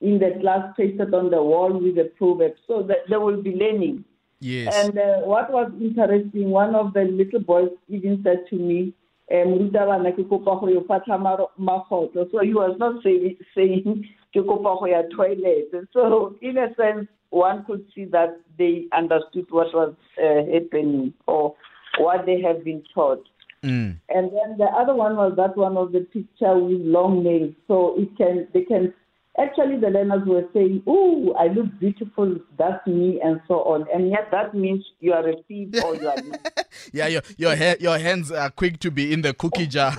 in 0.00 0.18
the 0.18 0.38
class 0.40 0.74
pasted 0.76 1.14
on 1.14 1.30
the 1.30 1.42
wall 1.42 1.72
with 1.72 1.98
a 1.98 2.10
proverb, 2.16 2.52
so 2.66 2.82
that 2.82 3.08
they 3.08 3.16
will 3.16 3.42
be 3.42 3.54
learning. 3.54 4.04
Yes. 4.40 4.74
And 4.74 4.98
uh, 4.98 5.20
what 5.20 5.50
was 5.50 5.72
interesting, 5.80 6.50
one 6.50 6.74
of 6.74 6.92
the 6.92 7.04
little 7.04 7.40
boys 7.40 7.70
even 7.88 8.20
said 8.22 8.44
to 8.50 8.56
me, 8.56 8.92
"Morutabana, 9.30 10.12
ke 10.12 10.28
kopa 10.28 10.60
go 10.60 10.68
yo 10.68 10.82
fatlha 10.82 11.48
magotlo." 11.58 12.30
So 12.30 12.40
he 12.40 12.52
was 12.52 12.76
not 12.78 13.02
say, 13.02 13.36
saying, 13.54 14.04
"Ke 14.34 14.44
kopa 14.44 14.78
go 14.78 14.86
ya 14.86 15.02
toilet. 15.16 15.70
So 15.92 16.36
in 16.42 16.58
a 16.58 16.74
sense, 16.74 17.08
one 17.30 17.64
could 17.64 17.86
see 17.94 18.04
that 18.06 18.40
they 18.58 18.86
understood 18.92 19.46
what 19.50 19.74
was 19.74 19.94
uh, 20.22 20.52
happening 20.52 21.14
or 21.26 21.54
what 21.98 22.26
they 22.26 22.40
have 22.42 22.64
been 22.64 22.82
taught. 22.94 23.26
Mm. 23.64 23.98
And 24.10 24.30
then 24.32 24.58
the 24.58 24.64
other 24.64 24.94
one 24.94 25.16
was 25.16 25.34
that 25.36 25.56
one 25.56 25.76
of 25.76 25.92
the 25.92 26.00
picture 26.00 26.56
with 26.58 26.80
long 26.82 27.24
nails. 27.24 27.54
So 27.66 27.94
it 27.98 28.16
can 28.16 28.48
they 28.52 28.62
can 28.62 28.92
actually 29.38 29.78
the 29.78 29.90
learners 29.90 30.26
were 30.26 30.44
saying, 30.54 30.82
"Oh, 30.86 31.34
I 31.38 31.48
look 31.48 31.66
beautiful. 31.78 32.36
That's 32.58 32.86
me," 32.86 33.20
and 33.22 33.40
so 33.48 33.62
on. 33.64 33.86
And 33.92 34.10
yet 34.10 34.28
that 34.32 34.54
means 34.54 34.84
you 35.00 35.12
are 35.12 35.28
a 35.28 35.36
thief 35.48 35.74
or 35.84 35.96
you 35.96 36.08
are 36.08 36.16
Yeah, 36.92 37.06
your 37.08 37.22
your 37.36 37.56
ha- 37.56 37.76
your 37.80 37.98
hands 37.98 38.30
are 38.32 38.50
quick 38.50 38.78
to 38.80 38.90
be 38.90 39.12
in 39.12 39.22
the 39.22 39.34
cookie 39.34 39.66
jar. 39.76 39.92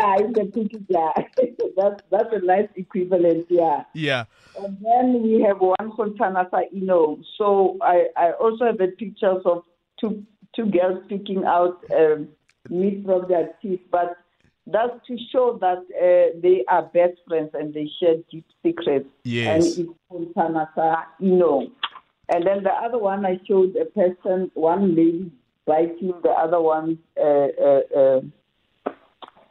yeah, 0.00 0.16
in 0.24 0.32
the 0.32 0.50
cookie 0.52 0.84
jar. 0.90 1.14
that's 1.76 2.02
that's 2.10 2.32
a 2.32 2.44
nice 2.44 2.68
equivalent. 2.76 3.46
Yeah. 3.48 3.84
yeah. 3.94 4.24
And 4.60 4.76
then 4.82 5.22
we 5.22 5.40
have 5.42 5.60
one 5.60 5.92
from 5.96 6.16
Tanasa 6.16 6.62
Ino. 6.74 7.18
So 7.36 7.76
I, 7.80 8.06
I 8.16 8.32
also 8.32 8.66
have 8.66 8.78
the 8.78 8.88
pictures 8.98 9.42
of 9.44 9.62
two 10.00 10.24
two 10.56 10.66
girls 10.66 11.04
picking 11.08 11.44
out 11.44 11.84
um, 11.94 12.28
meat 12.68 13.04
from 13.04 13.26
their 13.28 13.50
teeth, 13.62 13.80
but 13.90 14.16
that's 14.70 15.06
to 15.06 15.16
show 15.32 15.58
that 15.60 15.78
uh, 15.78 16.38
they 16.42 16.64
are 16.68 16.82
best 16.82 17.18
friends 17.26 17.50
and 17.54 17.72
they 17.72 17.88
share 18.00 18.16
deep 18.30 18.46
secrets. 18.62 19.08
Yes. 19.24 19.76
And 19.76 19.86
it's 19.86 19.98
from 20.08 20.26
Tanasa 20.34 21.04
Ino. 21.22 21.68
And 22.28 22.46
then 22.46 22.62
the 22.62 22.70
other 22.72 22.98
one 22.98 23.24
I 23.24 23.40
showed 23.48 23.74
a 23.76 23.86
person, 23.86 24.50
one 24.54 24.94
lady 24.94 25.32
biting 25.66 26.12
the 26.22 26.30
other 26.30 26.60
one's 26.60 26.98
uh, 27.18 27.48
uh, 27.98 28.20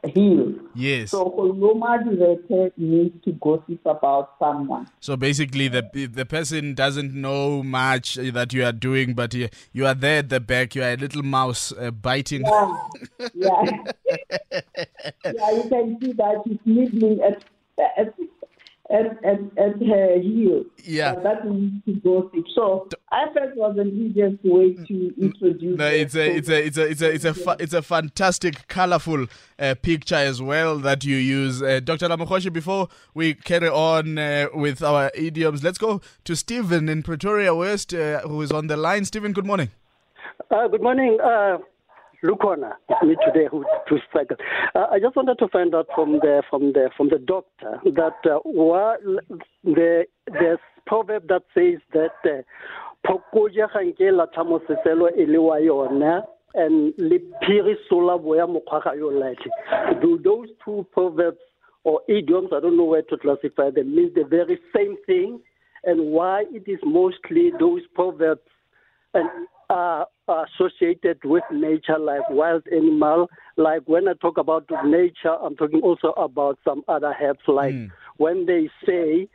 heel. 0.06 0.54
Yes. 0.74 1.10
So 1.10 1.24
Holoma 1.24 2.04
directed 2.04 2.72
means 2.76 3.12
to 3.24 3.32
gossip 3.32 3.84
about 3.84 4.34
someone. 4.38 4.88
So 5.00 5.16
basically, 5.16 5.68
the 5.68 5.82
the 6.12 6.24
person 6.24 6.74
doesn't 6.74 7.14
know 7.14 7.62
much 7.62 8.14
that 8.14 8.52
you 8.52 8.64
are 8.64 8.72
doing, 8.72 9.14
but 9.14 9.34
you, 9.34 9.48
you 9.72 9.86
are 9.86 9.94
there 9.94 10.18
at 10.18 10.28
the 10.28 10.40
back. 10.40 10.74
You 10.74 10.82
are 10.82 10.92
a 10.92 10.96
little 10.96 11.22
mouse 11.22 11.72
uh, 11.72 11.90
biting. 11.90 12.42
Yeah, 12.42 12.78
yeah. 13.34 13.82
yeah, 15.24 15.50
you 15.50 15.64
can 15.68 15.98
see 16.00 16.12
that 16.12 16.42
she's 16.46 16.58
nibbling 16.64 17.20
at 17.22 17.42
at 17.96 18.14
at, 18.90 19.06
at, 19.24 19.40
at 19.58 19.82
her 19.86 20.18
heel. 20.20 20.64
Yeah. 20.84 21.12
Uh, 21.12 21.20
that 21.22 21.44
means 21.44 21.84
to 21.84 21.94
go 21.94 22.22
gossip. 22.22 22.44
So 22.54 22.88
I 23.10 23.26
felt 23.34 23.50
it 23.50 23.56
was 23.56 23.76
the 23.76 23.84
easiest 23.84 24.42
way 24.44 24.74
to 24.74 25.14
introduce. 25.20 25.78
No, 25.78 25.88
the 25.88 26.00
it's 26.00 26.14
a 26.14 26.36
it's 26.36 26.48
a 26.48 26.66
it's 26.66 26.78
a 26.78 26.86
it's 26.88 27.02
a 27.02 27.10
it's 27.10 27.24
a 27.24 27.34
fa- 27.34 27.56
it's 27.58 27.74
a 27.74 27.82
fantastic, 27.82 28.66
colorful 28.68 29.26
uh, 29.58 29.74
picture 29.82 30.14
as 30.14 30.40
well 30.40 30.78
that 30.78 31.04
you 31.04 31.16
use, 31.16 31.62
uh, 31.62 31.80
Dr. 31.84 32.08
Ramagoshi. 32.08 32.52
Before 32.52 32.88
we 33.14 33.34
carry 33.34 33.68
on 33.68 34.18
uh, 34.18 34.48
with 34.54 34.82
our 34.82 35.10
idioms, 35.14 35.62
let's 35.62 35.78
go 35.78 36.00
to 36.24 36.34
Stephen 36.36 36.88
in 36.88 37.02
Pretoria 37.02 37.54
West, 37.54 37.92
uh, 37.92 38.20
who 38.20 38.40
is 38.42 38.50
on 38.52 38.68
the 38.68 38.76
line. 38.76 39.04
Stephen, 39.04 39.32
good 39.32 39.46
morning. 39.46 39.70
Uh, 40.50 40.68
good 40.68 40.82
morning, 40.82 41.18
uh, 41.22 41.58
Lukhona. 42.24 42.72
It's 42.88 43.02
me 43.02 43.16
today 43.24 43.46
who 43.50 43.64
to 43.88 43.98
struggle. 44.08 44.36
Uh, 44.74 44.86
I 44.90 44.98
just 44.98 45.14
wanted 45.14 45.38
to 45.38 45.48
find 45.48 45.74
out 45.74 45.86
from 45.94 46.14
the 46.14 46.42
from 46.50 46.72
the 46.72 46.90
from 46.96 47.08
the 47.08 47.18
doctor 47.18 47.80
that 47.84 48.16
uh, 48.28 48.38
what 48.44 49.00
the 49.64 50.04
the 50.26 50.58
proverb 50.86 51.28
that 51.28 51.42
says 51.54 51.78
that 51.92 52.16
uh, 52.24 52.42
phokoja 53.06 53.68
ga 53.72 53.80
nke 53.80 54.10
la 54.12 54.26
thamo 54.26 54.58
seselo 54.66 55.08
e 55.16 55.26
le 55.26 55.38
wa 55.38 55.56
yona 55.56 56.22
and 56.54 56.92
lipiri 56.98 57.76
sola 57.88 58.18
boya 58.18 58.46
mokgwaga 58.46 58.96
yo 58.98 59.10
latlhe 59.10 60.00
do 60.00 60.18
those 60.24 60.48
two 60.64 60.84
proverbs 60.92 61.38
or 61.84 62.00
idioms 62.08 62.50
i 62.52 62.60
don't 62.60 62.76
know 62.76 62.84
where 62.84 63.02
to 63.02 63.16
classify 63.18 63.70
them 63.70 63.94
means 63.94 64.12
the 64.14 64.24
very 64.24 64.58
same 64.74 64.96
thing 65.06 65.38
and 65.84 66.00
why 66.00 66.44
it 66.52 66.66
is 66.66 66.80
mostly 66.84 67.52
those 67.60 67.82
proverbs 67.94 68.50
and 69.14 69.28
are 69.70 70.06
associated 70.28 71.18
with 71.24 71.42
nature 71.50 71.98
like 71.98 72.28
wild 72.30 72.62
animal 72.72 73.28
like 73.56 73.82
when 73.86 74.08
i 74.08 74.12
talk 74.14 74.38
about 74.38 74.64
nature 74.84 75.36
i'm 75.42 75.56
talking 75.56 75.80
also 75.80 76.12
about 76.12 76.58
some 76.64 76.82
other 76.88 77.14
herbs 77.20 77.40
like 77.48 77.74
mm. 77.74 77.90
when 78.16 78.46
they 78.46 78.68
say 78.86 79.28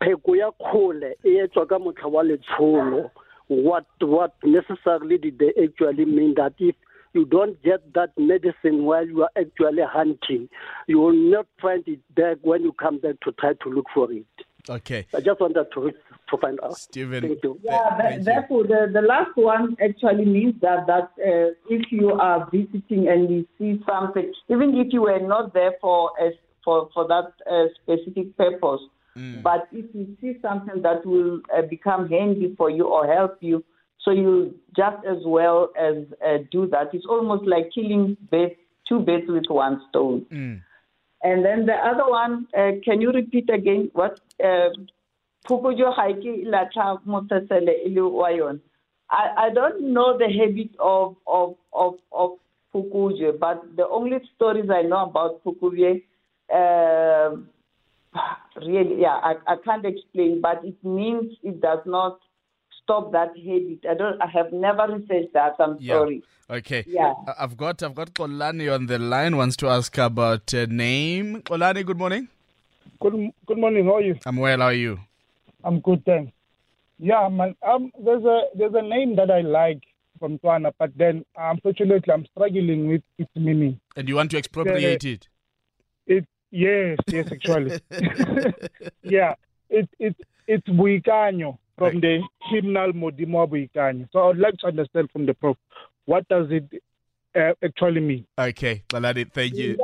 pheko 0.00 0.36
ya 0.36 0.50
kgole 0.50 1.14
e 1.24 1.38
etswa 1.42 1.66
ka 1.68 1.78
motlha 1.78 2.10
wa 2.10 2.22
letsholo 2.22 3.10
what 3.48 3.86
what 4.00 4.34
necessarily 4.44 5.18
did 5.18 5.38
they 5.38 5.52
actually 5.64 6.04
mean 6.04 6.34
that 6.34 6.52
if 6.58 6.74
you 7.16 7.24
don't 7.24 7.60
get 7.62 7.94
that 7.94 8.10
medicine 8.18 8.84
while 8.84 9.06
you 9.06 9.22
are 9.22 9.30
actually 9.38 9.82
hunting, 9.82 10.48
you 10.86 10.98
will 10.98 11.14
not 11.14 11.46
find 11.62 11.82
it 11.88 12.00
back 12.14 12.36
when 12.42 12.62
you 12.62 12.72
come 12.72 12.98
back 12.98 13.14
to 13.24 13.32
try 13.32 13.54
to 13.62 13.70
look 13.70 13.86
for 13.94 14.12
it. 14.12 14.26
Okay. 14.68 15.06
I 15.14 15.20
just 15.20 15.40
wanted 15.40 15.66
to 15.74 15.92
to 16.30 16.36
find 16.38 16.58
out. 16.62 16.76
Stephen, 16.76 17.22
thank 17.22 17.42
you. 17.42 17.58
Yeah, 17.62 17.96
that, 17.98 18.24
therefore, 18.24 18.64
the, 18.64 18.90
the 18.92 19.02
last 19.02 19.30
one 19.36 19.76
actually 19.82 20.24
means 20.24 20.60
that 20.60 20.86
that 20.86 21.10
uh, 21.20 21.54
if 21.70 21.92
you 21.92 22.12
are 22.12 22.48
visiting 22.50 23.08
and 23.08 23.30
you 23.30 23.46
see 23.58 23.80
something, 23.86 24.32
even 24.48 24.74
if 24.76 24.92
you 24.92 25.02
were 25.02 25.20
not 25.20 25.54
there 25.54 25.74
for 25.80 26.10
a, 26.20 26.30
for 26.64 26.88
for 26.92 27.06
that 27.06 27.32
uh, 27.50 27.66
specific 27.80 28.36
purpose, 28.36 28.80
mm. 29.16 29.42
but 29.42 29.68
if 29.72 29.86
you 29.94 30.16
see 30.20 30.38
something 30.42 30.82
that 30.82 31.06
will 31.06 31.40
uh, 31.56 31.62
become 31.62 32.08
handy 32.08 32.54
for 32.56 32.70
you 32.70 32.86
or 32.86 33.06
help 33.06 33.38
you, 33.40 33.64
so 34.02 34.10
you 34.10 34.54
just 34.76 35.04
as 35.06 35.18
well 35.24 35.70
as 35.78 35.96
uh, 36.26 36.38
do 36.50 36.66
that. 36.68 36.92
It's 36.92 37.06
almost 37.08 37.46
like 37.46 37.70
killing 37.72 38.16
two 38.88 39.00
birds 39.00 39.26
with 39.28 39.46
one 39.48 39.82
stone. 39.90 40.26
Mm. 40.32 40.62
And 41.22 41.44
then 41.44 41.66
the 41.66 41.74
other 41.74 42.08
one, 42.08 42.46
uh, 42.56 42.72
can 42.84 43.00
you 43.00 43.10
repeat 43.10 43.48
again 43.50 43.90
what? 43.94 44.20
Uh, 44.42 44.70
I, 49.08 49.28
I 49.36 49.50
don't 49.54 49.92
know 49.92 50.18
the 50.18 50.28
habit 50.28 50.70
of 50.80 51.16
of 51.26 51.54
of, 51.72 51.94
of 52.12 52.30
Pukujo, 52.74 53.38
but 53.38 53.62
the 53.76 53.86
only 53.88 54.18
stories 54.34 54.68
I 54.70 54.82
know 54.82 55.04
about 55.04 55.44
Pukujo, 55.44 56.02
uh, 56.52 57.36
really, 58.66 59.00
yeah, 59.00 59.18
I, 59.22 59.34
I 59.46 59.56
can't 59.64 59.86
explain, 59.86 60.40
but 60.40 60.64
it 60.64 60.76
means 60.84 61.32
it 61.42 61.60
does 61.60 61.80
not 61.86 62.18
stop 62.86 63.12
that 63.12 63.36
habit. 63.36 63.84
I 63.90 63.94
don't. 63.94 64.20
I 64.22 64.26
have 64.28 64.52
never 64.52 64.86
researched 64.94 65.32
that. 65.34 65.56
I'm 65.58 65.76
yeah. 65.80 65.94
sorry. 65.94 66.22
Okay. 66.48 66.84
Yeah. 66.86 67.14
I've 67.38 67.56
got 67.56 67.82
I've 67.82 67.94
got 67.94 68.14
Kolani 68.14 68.72
on 68.72 68.86
the 68.86 68.98
line. 68.98 69.36
Wants 69.36 69.56
to 69.56 69.68
ask 69.68 69.98
about 69.98 70.54
uh, 70.54 70.66
name. 70.66 71.42
Kolani, 71.42 71.84
good 71.84 71.98
morning. 71.98 72.28
Good 73.00 73.32
Good 73.46 73.58
morning. 73.58 73.86
How 73.86 73.96
are 73.96 74.02
you? 74.02 74.16
I'm 74.24 74.36
well. 74.36 74.58
How 74.58 74.66
are 74.66 74.72
you? 74.72 75.00
I'm 75.64 75.80
good, 75.80 76.04
thanks. 76.04 76.32
Yeah, 76.98 77.28
man. 77.28 77.56
Um, 77.66 77.90
there's 78.02 78.24
a 78.24 78.42
there's 78.54 78.74
a 78.74 78.82
name 78.82 79.16
that 79.16 79.30
I 79.30 79.40
like 79.40 79.82
from 80.20 80.38
Tswana, 80.38 80.72
but 80.78 80.96
then 80.96 81.24
unfortunately 81.36 82.12
I'm 82.12 82.24
struggling 82.26 82.88
with 82.88 83.02
its 83.18 83.30
meaning. 83.34 83.80
And 83.96 84.08
you 84.08 84.14
want 84.14 84.30
to 84.30 84.38
expropriate 84.38 85.02
the, 85.02 85.12
it? 85.12 85.28
It 86.06 86.26
yes, 86.50 86.98
yes, 87.08 87.32
actually. 87.32 87.80
yeah. 89.02 89.34
It 89.68 89.88
it 89.98 90.16
it's 90.46 90.68
Buikanyo 90.68 91.58
from 91.76 92.00
the 92.00 92.22
hymnal 92.50 92.92
Modimo 92.92 93.46
Boikanyo. 93.48 94.08
So 94.12 94.20
I 94.20 94.26
would 94.28 94.38
like 94.38 94.56
to 94.58 94.66
understand 94.66 95.10
from 95.12 95.26
the 95.26 95.34
Prof, 95.34 95.56
what 96.06 96.26
does 96.28 96.46
it 96.50 96.82
uh, 97.34 97.52
actually 97.64 98.00
mean? 98.00 98.26
Okay, 98.38 98.82
Baladi, 98.88 99.30
thank 99.32 99.54
you. 99.54 99.76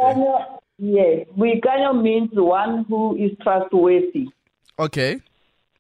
yes, 0.79 1.27
Boikanyo 1.37 2.01
means 2.03 2.31
one 2.33 2.85
who 2.89 3.17
is 3.17 3.31
trustworthy. 3.43 4.29
Okay. 4.79 5.21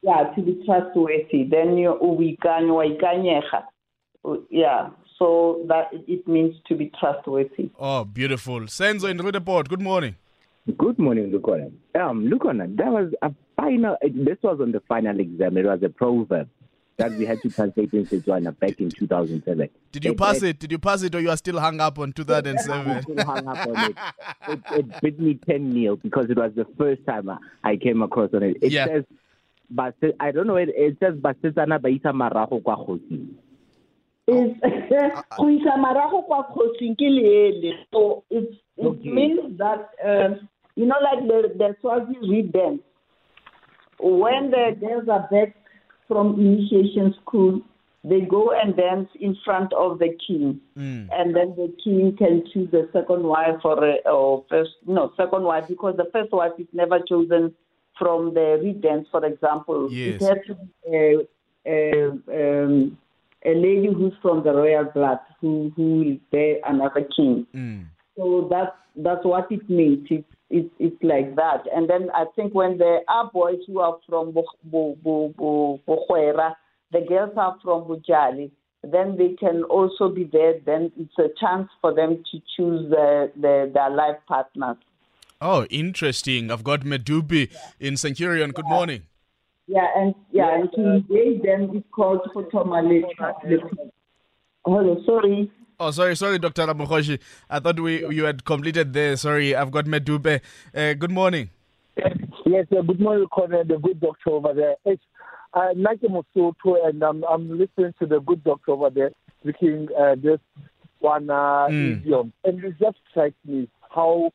Yeah, 0.02 0.32
to 0.34 0.42
be 0.42 0.62
trustworthy. 0.66 1.44
Then 1.44 1.76
you 1.78 1.96
Ubikanyo, 2.02 2.98
Waikanyeha. 3.00 3.64
Yeah, 4.50 4.90
so 5.18 5.64
that 5.68 5.88
it 5.92 6.26
means 6.26 6.56
to 6.66 6.74
be 6.74 6.90
trustworthy. 6.98 7.70
Oh, 7.78 8.04
beautiful. 8.04 8.60
Senzo 8.62 9.08
in 9.08 9.18
Roodepoort, 9.18 9.68
good 9.68 9.80
morning. 9.80 10.16
Good 10.76 10.98
morning, 10.98 11.32
Lukhona. 11.32 11.72
Um, 12.00 12.28
Lukhona, 12.28 12.76
that 12.76 12.86
was 12.86 13.12
a 13.22 13.32
final. 13.62 13.96
This 14.02 14.38
was 14.42 14.60
on 14.60 14.72
the 14.72 14.80
final 14.80 15.18
exam. 15.18 15.56
It 15.56 15.66
was 15.66 15.82
a 15.82 15.88
proverb 15.88 16.48
that 16.96 17.12
we 17.12 17.24
had 17.24 17.40
to 17.42 17.50
translate 17.50 17.92
into 17.92 18.20
Setswana 18.20 18.58
back 18.58 18.78
in 18.78 18.90
2007. 18.90 19.68
Did 19.92 20.04
you 20.04 20.12
it, 20.12 20.18
pass 20.18 20.36
it, 20.36 20.44
it, 20.44 20.58
Did 20.58 20.72
you 20.72 20.78
pass 20.78 21.02
it, 21.02 21.14
or 21.14 21.20
you 21.20 21.30
are 21.30 21.36
still 21.36 21.58
hung 21.58 21.80
up 21.80 21.98
on 21.98 22.12
2007? 22.12 23.02
still 23.02 23.24
hung 23.24 23.48
up 23.48 23.66
on 23.66 23.90
it. 23.90 23.96
It, 24.48 24.60
it 24.72 25.00
bit 25.00 25.20
me 25.20 25.38
10 25.48 25.72
nil 25.72 25.96
because 25.96 26.26
it 26.30 26.36
was 26.36 26.52
the 26.54 26.66
first 26.78 27.04
time 27.06 27.30
I 27.64 27.76
came 27.76 28.02
across 28.02 28.30
on 28.34 28.42
it. 28.42 28.56
It 28.62 28.72
yeah. 28.72 28.86
says, 28.86 29.04
but 29.70 29.94
I 30.20 30.32
don't 30.32 30.46
know. 30.46 30.56
It, 30.56 30.68
it 30.76 30.98
says, 31.00 31.14
"Basetsana 31.14 31.80
ba 31.80 31.88
isa 31.88 32.12
marago 32.12 32.62
kwa 32.62 32.76
khosing." 32.76 33.34
Is 34.28 34.52
go 35.38 35.48
isa 35.48 35.76
marago 35.78 36.26
kwa 36.26 36.44
khosing 36.44 36.94
ke 36.94 37.08
leele. 37.08 37.72
So 37.90 38.24
it 38.30 38.50
it 38.76 38.86
okay. 38.86 39.08
means 39.08 39.58
that. 39.58 39.90
Uh, 40.04 40.44
you 40.74 40.86
know, 40.86 40.96
like 41.02 41.26
the, 41.26 41.54
the 41.56 41.76
Swazi 41.80 42.16
reed 42.28 42.52
dance. 42.52 42.80
When 44.02 44.50
the 44.50 44.76
girls 44.80 45.08
are 45.08 45.28
back 45.30 45.54
from 46.08 46.38
initiation 46.38 47.14
school, 47.22 47.62
they 48.04 48.20
go 48.22 48.50
and 48.50 48.76
dance 48.76 49.08
in 49.20 49.36
front 49.44 49.72
of 49.72 50.00
the 50.00 50.16
king, 50.26 50.60
mm. 50.76 51.08
and 51.12 51.36
then 51.36 51.54
the 51.56 51.72
king 51.82 52.16
can 52.18 52.42
choose 52.52 52.68
the 52.72 52.88
second 52.92 53.22
wife 53.22 53.60
or, 53.64 53.84
a, 53.84 53.96
or 54.10 54.44
first 54.50 54.70
no 54.86 55.12
second 55.16 55.44
wife 55.44 55.64
because 55.68 55.96
the 55.96 56.10
first 56.12 56.32
wife 56.32 56.52
is 56.58 56.66
never 56.72 56.98
chosen 57.08 57.54
from 57.96 58.34
the 58.34 58.58
reed 58.60 58.82
dance. 58.82 59.06
For 59.10 59.24
example, 59.24 59.88
yes. 59.92 60.20
it 60.20 60.22
has 60.22 60.38
to 60.48 60.54
be 60.54 61.26
a, 61.64 62.10
a, 62.34 62.64
um, 62.64 62.98
a 63.44 63.54
lady 63.54 63.92
who's 63.94 64.14
from 64.20 64.42
the 64.42 64.52
royal 64.52 64.84
blood 64.84 65.20
who 65.40 65.72
who 65.76 65.98
will 65.98 66.16
bear 66.32 66.56
another 66.66 67.06
king. 67.16 67.46
Mm. 67.54 67.86
So 68.16 68.48
that's 68.50 68.72
that's 68.96 69.24
what 69.24 69.50
it 69.50 69.68
means. 69.70 70.06
It's 70.10 70.24
it's, 70.50 70.68
it's 70.78 71.02
like 71.02 71.34
that. 71.36 71.64
And 71.74 71.88
then 71.88 72.10
I 72.14 72.26
think 72.36 72.54
when 72.54 72.76
there 72.76 73.00
are 73.08 73.30
boys 73.32 73.60
who 73.66 73.80
are 73.80 73.96
from 74.06 74.32
Bukhwera, 74.32 74.54
the 76.92 77.00
girls 77.08 77.32
are 77.36 77.56
from 77.62 77.84
Bujali, 77.84 78.50
then 78.82 79.16
they 79.16 79.30
can 79.40 79.62
also 79.64 80.10
be 80.10 80.24
there. 80.24 80.60
Then 80.66 80.92
it's 80.98 81.18
a 81.18 81.28
chance 81.40 81.70
for 81.80 81.94
them 81.94 82.22
to 82.30 82.38
choose 82.54 82.90
the, 82.90 83.32
the, 83.40 83.70
their 83.72 83.88
life 83.88 84.18
partners. 84.28 84.76
Oh, 85.40 85.64
interesting. 85.70 86.50
I've 86.50 86.64
got 86.64 86.82
Medupi 86.82 87.50
yeah. 87.50 87.58
in 87.80 87.96
Centurion. 87.96 88.50
Good 88.50 88.66
yeah. 88.68 88.74
morning. 88.74 89.02
Yeah, 89.68 89.86
and 89.96 90.14
yeah, 90.32 90.54
and 90.54 90.70
to 90.72 90.96
engage 90.96 91.42
them 91.42 91.70
it's 91.74 91.86
called 91.94 92.28
Photomale. 92.34 93.04
Hello, 94.66 95.02
sorry. 95.06 95.50
Oh, 95.84 95.90
sorry, 95.90 96.14
sorry, 96.14 96.38
Dr. 96.38 96.64
Ramagoshi. 96.68 97.18
I 97.50 97.58
thought 97.58 97.80
we 97.80 98.06
you 98.14 98.22
had 98.22 98.44
completed 98.44 98.92
there. 98.92 99.16
Sorry, 99.16 99.52
I've 99.52 99.72
got 99.72 99.86
Medupe. 99.86 100.40
Uh, 100.72 100.92
good 100.94 101.10
morning. 101.10 101.50
Yes, 102.46 102.66
uh, 102.70 102.82
good 102.82 103.00
morning, 103.00 103.26
Colonel, 103.36 103.64
the 103.64 103.78
good 103.78 103.98
doctor 103.98 104.30
over 104.30 104.54
there. 104.54 104.76
It's 104.84 105.02
uh, 105.54 105.70
Nike 105.74 106.06
and 106.06 107.02
I'm, 107.02 107.24
I'm 107.24 107.58
listening 107.58 107.94
to 107.98 108.06
the 108.06 108.20
good 108.20 108.44
doctor 108.44 108.70
over 108.70 108.90
there 108.90 109.10
speaking 109.40 109.88
uh, 109.98 110.14
this 110.14 110.38
one 111.00 111.28
uh, 111.28 111.66
mm. 111.66 112.00
idiom. 112.00 112.32
And 112.44 112.62
it 112.62 112.78
just 112.78 112.98
strikes 113.10 113.34
me 113.44 113.68
how 113.92 114.30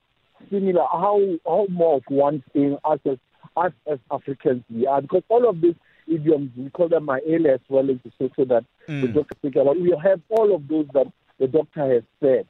similar, 0.50 0.84
how, 0.92 1.22
how 1.46 1.68
more 1.70 1.96
of 1.96 2.04
one 2.10 2.44
thing 2.52 2.78
us 2.84 3.00
as, 3.06 3.20
us 3.56 3.72
as 3.90 4.00
Africans 4.12 4.66
we 4.70 4.86
are. 4.86 5.02
Because 5.02 5.24
all 5.30 5.48
of 5.48 5.62
these 5.62 5.76
idioms, 6.10 6.52
we 6.58 6.70
call 6.72 6.90
them 6.90 7.06
my 7.06 7.20
as 7.20 7.62
well 7.70 7.90
as 7.90 7.96
the 8.04 8.12
social 8.20 8.46
that 8.48 8.66
mm. 8.90 9.02
the 9.02 9.08
doctor 9.08 9.36
speak 9.40 9.56
about. 9.56 9.80
We 9.80 9.98
have 10.04 10.20
all 10.30 10.54
of 10.54 10.68
those 10.68 10.88
that 10.94 11.08
the 11.40 11.48
doctor 11.48 11.94
has 11.94 12.04
said. 12.20 12.48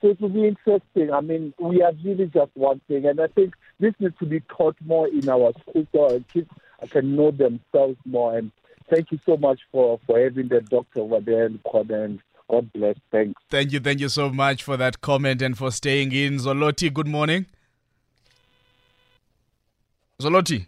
So 0.00 0.08
it 0.08 0.20
will 0.20 0.30
be 0.30 0.48
interesting. 0.48 1.12
I 1.12 1.20
mean, 1.20 1.52
we 1.58 1.82
are 1.82 1.92
really 2.04 2.26
just 2.26 2.50
one 2.54 2.80
thing, 2.88 3.06
and 3.06 3.20
I 3.20 3.26
think 3.28 3.54
this 3.78 3.92
needs 3.98 4.16
to 4.18 4.26
be 4.26 4.40
taught 4.40 4.76
more 4.84 5.08
in 5.08 5.28
our 5.28 5.52
schools 5.60 5.86
so 5.92 6.04
our 6.04 6.20
kids 6.32 6.48
can 6.88 7.16
know 7.16 7.30
themselves 7.30 7.98
more. 8.06 8.38
And 8.38 8.50
thank 8.88 9.12
you 9.12 9.18
so 9.26 9.36
much 9.36 9.60
for, 9.70 10.00
for 10.06 10.18
having 10.18 10.48
the 10.48 10.62
doctor 10.62 11.00
over 11.00 11.20
there 11.20 11.46
in 11.46 11.60
and 11.90 12.20
God 12.48 12.72
bless. 12.72 12.96
Thanks. 13.12 13.40
Thank 13.50 13.72
you. 13.72 13.80
Thank 13.80 14.00
you 14.00 14.08
so 14.08 14.30
much 14.30 14.62
for 14.62 14.76
that 14.76 15.00
comment 15.00 15.42
and 15.42 15.56
for 15.56 15.70
staying 15.70 16.12
in. 16.12 16.38
Zoloti, 16.38 16.92
good 16.92 17.06
morning. 17.06 17.46
Zoloti. 20.20 20.66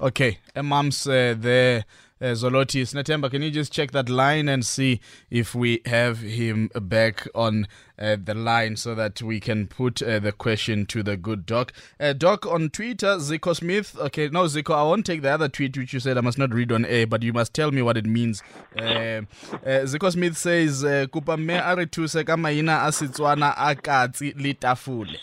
Okay, 0.00 0.38
a 0.54 0.62
mom's 0.62 1.06
uh, 1.06 1.34
there 1.38 1.84
uh, 2.20 2.26
Zoloti. 2.26 2.82
Snatemba, 2.82 3.30
can 3.30 3.42
you 3.42 3.50
just 3.50 3.72
check 3.72 3.90
that 3.92 4.08
line 4.08 4.48
and 4.48 4.64
see 4.64 5.00
if 5.30 5.54
we 5.54 5.80
have 5.86 6.20
him 6.20 6.70
back 6.74 7.28
on 7.34 7.66
uh, 7.98 8.16
the 8.22 8.34
line 8.34 8.76
so 8.76 8.94
that 8.94 9.22
we 9.22 9.40
can 9.40 9.66
put 9.66 10.02
uh, 10.02 10.18
the 10.18 10.32
question 10.32 10.86
to 10.86 11.02
the 11.02 11.16
good 11.16 11.46
doc. 11.46 11.72
Doc 12.18 12.46
on 12.46 12.68
Twitter, 12.70 13.16
Zico 13.16 13.54
Smith. 13.56 13.96
Okay, 13.98 14.28
no, 14.28 14.44
Zico, 14.44 14.74
I 14.74 14.82
won't 14.82 15.06
take 15.06 15.22
the 15.22 15.30
other 15.30 15.48
tweet 15.48 15.76
which 15.76 15.92
you 15.92 16.00
said 16.00 16.18
I 16.18 16.20
must 16.20 16.38
not 16.38 16.52
read 16.52 16.72
on 16.72 16.84
air, 16.84 17.06
but 17.06 17.22
you 17.22 17.32
must 17.32 17.54
tell 17.54 17.70
me 17.70 17.82
what 17.82 17.96
it 17.96 18.04
means. 18.06 18.42
Zico 18.76 20.12
Smith 20.12 20.36
says, 20.36 20.82
Kupa 20.82 21.38
me 21.38 21.54
a 21.54 21.74
re 21.74 21.86
thuse 21.86 22.24
ka 22.26 22.36
maina 22.36 22.72
a 22.84 22.88
Setswana 22.88 23.54
a 23.56 23.74
katsi 23.74 24.34
le 24.36 24.54
tafole. 24.54 25.16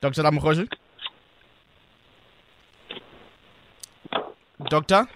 Dr. 0.00 0.22
Ramagoshi? 0.22 0.68
Doctor? 4.60 5.06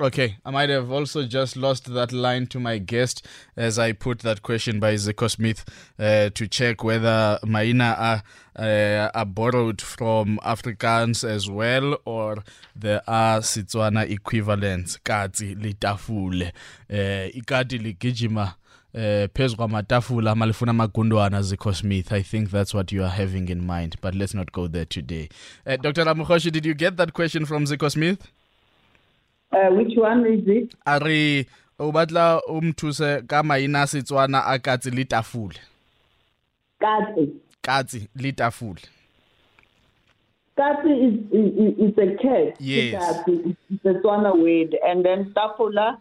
Okay, 0.00 0.36
I 0.44 0.52
might 0.52 0.68
have 0.70 0.92
also 0.92 1.24
just 1.26 1.56
lost 1.56 1.92
that 1.92 2.12
line 2.12 2.46
to 2.48 2.60
my 2.60 2.78
guest 2.78 3.26
as 3.56 3.80
I 3.80 3.90
put 3.90 4.20
that 4.20 4.42
question 4.44 4.78
by 4.78 4.94
Zico 4.94 5.28
Smith 5.28 5.64
uh, 5.98 6.30
to 6.34 6.46
check 6.46 6.84
whether 6.84 7.40
Maina 7.44 7.96
are, 7.98 8.22
uh, 8.56 9.10
are 9.12 9.24
borrowed 9.26 9.80
from 9.82 10.38
Afrikaans 10.44 11.28
as 11.28 11.50
well 11.50 11.98
or 12.04 12.44
there 12.76 13.02
are 13.08 13.40
Setswana 13.40 14.08
equivalents. 14.08 14.98
Kati 15.04 15.56
litafule, 15.56 16.52
uh, 16.88 17.36
ikati 17.36 17.78
ligijima 17.78 18.54
uh, 18.94 19.26
phezu 19.34 19.56
kwamatafula 19.56 20.34
malifuna 20.34 20.70
amagundwana 20.70 21.42
zico 21.42 21.74
smith. 21.74 22.12
I 22.12 22.22
think 22.22 22.50
that's 22.50 22.72
what 22.72 22.92
you 22.92 23.02
are 23.02 23.10
having 23.16 23.48
in 23.48 23.66
mind 23.66 23.96
but 24.00 24.14
let's 24.14 24.34
not 24.34 24.52
go 24.52 24.68
there 24.68 24.84
today. 24.86 25.28
Uh, 25.66 25.76
dr 25.76 26.04
ramagoshi 26.04 26.52
did 26.52 26.64
you 26.66 26.74
get 26.74 26.96
that 26.96 27.12
question 27.12 27.44
from 27.46 27.64
zico 27.66 27.90
smith 27.90 28.20
uh, 29.52 29.70
which 29.74 29.96
one 29.96 30.26
is 30.26 30.44
it 30.46 30.74
a 30.86 30.98
re 30.98 31.46
o 31.78 31.92
batla 31.92 32.40
o 32.46 32.60
mthuse 32.60 33.22
ka 33.26 33.42
maina 33.42 33.86
setswana 33.86 34.46
a 34.46 34.58
katse 34.58 34.90
le 34.90 35.04
tafule 35.04 35.58
katse 36.80 37.28
katse 37.62 38.08
le 38.16 38.32
tafule 38.32 38.82
Katsi 40.58 40.90
is, 41.06 41.14
is, 41.30 41.78
is 41.78 41.98
a 41.98 42.16
cat. 42.20 42.60
Yes. 42.60 42.94
Katsi 43.00 43.56
is 43.70 43.78
a 43.84 43.94
Tswana 44.00 44.36
word. 44.36 44.76
And 44.84 45.04
then 45.04 45.32
tafula 45.32 45.98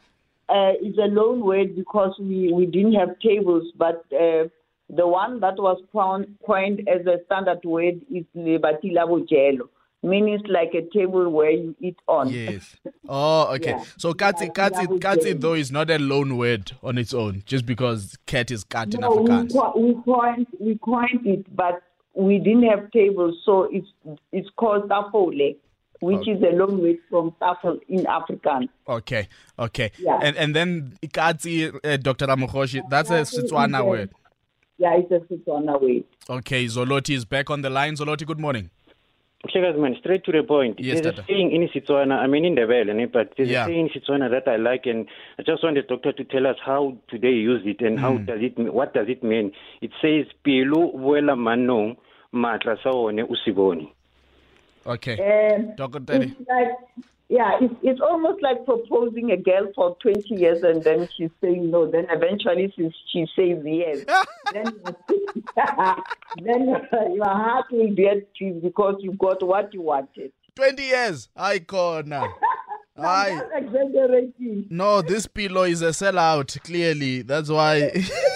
uh, 0.49 0.71
is 0.81 0.97
a 0.97 1.05
loan 1.07 1.41
word 1.41 1.75
because 1.75 2.15
we, 2.19 2.51
we 2.51 2.65
didn't 2.65 2.93
have 2.95 3.19
tables, 3.19 3.71
but 3.77 4.03
uh, 4.11 4.49
the 4.89 5.05
one 5.05 5.39
that 5.41 5.57
was 5.59 5.79
coined 5.93 6.89
as 6.89 7.05
a 7.05 7.23
standard 7.25 7.63
word 7.63 8.01
is 8.11 8.23
lebatila 8.35 9.05
bojelo, 9.07 9.69
meaning 10.07 10.33
it's 10.33 10.47
like 10.47 10.73
a 10.73 10.87
table 10.97 11.29
where 11.29 11.51
you 11.51 11.75
eat 11.79 11.97
on. 12.07 12.29
Yes. 12.29 12.75
Oh, 13.09 13.53
okay. 13.55 13.69
Yeah. 13.69 13.83
So 13.97 14.13
katsi, 14.13 14.53
katsi, 14.53 14.85
katsi 14.99 15.39
though 15.39 15.53
is 15.53 15.71
not 15.71 15.89
a 15.89 15.97
loan 15.97 16.35
word 16.35 16.73
on 16.83 16.97
its 16.97 17.13
own, 17.13 17.41
just 17.45 17.65
because 17.65 18.17
cat 18.25 18.51
is 18.51 18.65
cat 18.65 18.93
in 18.93 18.99
no, 18.99 19.11
Afrikaans. 19.11 19.75
We, 19.77 19.93
we 19.93 20.03
coined 20.03 20.47
we 20.59 20.77
coined 20.79 21.25
it, 21.25 21.55
but 21.55 21.81
we 22.15 22.37
didn't 22.37 22.63
have 22.63 22.91
tables, 22.91 23.35
so 23.45 23.69
it's 23.71 23.87
it's 24.33 24.49
called 24.57 24.89
tafole 24.89 25.55
which 25.99 26.19
okay. 26.19 26.31
is 26.31 26.43
a 26.43 26.55
long 26.55 26.81
way 26.81 26.99
from 27.09 27.31
Tafel 27.41 27.79
in 27.87 28.05
Afrikaans. 28.05 28.69
Okay, 28.87 29.27
okay. 29.57 29.91
Yeah. 29.97 30.19
And 30.21 30.35
and 30.37 30.55
then 30.55 30.97
Ikatsi, 31.01 31.79
uh, 31.83 31.97
Dr. 31.97 32.27
Ramagoshi, 32.27 32.81
that's 32.89 33.09
a 33.09 33.21
Setswana 33.21 33.85
word. 33.85 34.11
Yeah, 34.77 34.95
it's 34.97 35.11
a 35.11 35.33
Setswana 35.33 35.81
word. 35.81 36.03
Okay, 36.29 36.65
Zoloti 36.65 37.15
is 37.15 37.25
back 37.25 37.49
on 37.49 37.61
the 37.61 37.69
line. 37.69 37.95
Zoloti, 37.95 38.25
good 38.25 38.39
morning. 38.39 38.69
Checkers, 39.49 39.79
man, 39.79 39.95
straight 39.99 40.23
to 40.25 40.31
the 40.31 40.41
point. 40.43 40.79
Yes, 40.79 41.01
there's 41.01 41.19
a 41.19 41.23
saying 41.27 41.51
in 41.51 41.69
Setswana, 41.69 42.17
I 42.17 42.27
mean 42.27 42.43
in 42.43 42.55
the 42.55 42.61
Ndebele, 42.61 43.11
but 43.11 43.33
there's 43.37 43.49
yeah. 43.49 43.63
a 43.63 43.67
saying 43.67 43.91
in 43.93 44.01
Setswana 44.01 44.31
that 44.31 44.47
I 44.51 44.55
like, 44.55 44.87
and 44.87 45.07
I 45.37 45.43
just 45.43 45.63
want 45.63 45.75
the 45.75 45.83
doctor 45.83 46.11
to 46.11 46.23
tell 46.23 46.47
us 46.47 46.57
how 46.65 46.97
today 47.07 47.33
use 47.33 47.61
it 47.63 47.81
and 47.81 47.97
mm. 47.97 48.01
how 48.01 48.17
does 48.17 48.39
it, 48.41 48.57
what 48.73 48.95
does 48.95 49.07
it 49.07 49.23
mean? 49.23 49.51
It 49.81 49.91
says, 50.01 50.25
"Pilu 50.43 50.91
vuela 50.95 51.35
manong 51.37 51.97
matla 52.33 52.81
saone 52.83 53.23
usiboni." 53.27 53.91
Okay. 54.87 55.13
Um, 55.13 55.75
it's 55.77 56.49
like, 56.49 56.71
yeah, 57.29 57.57
it's, 57.59 57.73
it's 57.83 58.01
almost 58.01 58.41
like 58.41 58.63
proposing 58.63 59.31
a 59.31 59.37
girl 59.37 59.69
for 59.75 59.97
20 60.01 60.35
years 60.35 60.63
and 60.63 60.81
then 60.81 61.09
she's 61.17 61.29
saying 61.41 61.69
no. 61.69 61.89
Then 61.89 62.07
eventually 62.09 62.71
she, 62.75 62.89
she 63.11 63.25
says 63.35 63.61
yes. 63.65 64.05
then 64.53 64.65
then 66.43 66.67
your 67.13 67.25
heart 67.25 67.65
will 67.71 67.93
be 67.93 68.07
at 68.07 68.33
peace 68.33 68.55
because 68.63 68.95
you 68.99 69.11
got 69.13 69.43
what 69.43 69.73
you 69.73 69.81
wanted. 69.81 70.31
20 70.55 70.83
years. 70.83 71.29
I 71.35 71.59
corner. 71.59 72.27
I. 72.97 73.41
No, 74.69 75.01
this 75.01 75.27
pillow 75.27 75.63
is 75.63 75.81
a 75.81 75.89
sellout, 75.89 76.59
clearly. 76.63 77.21
That's 77.21 77.49
why. 77.49 77.91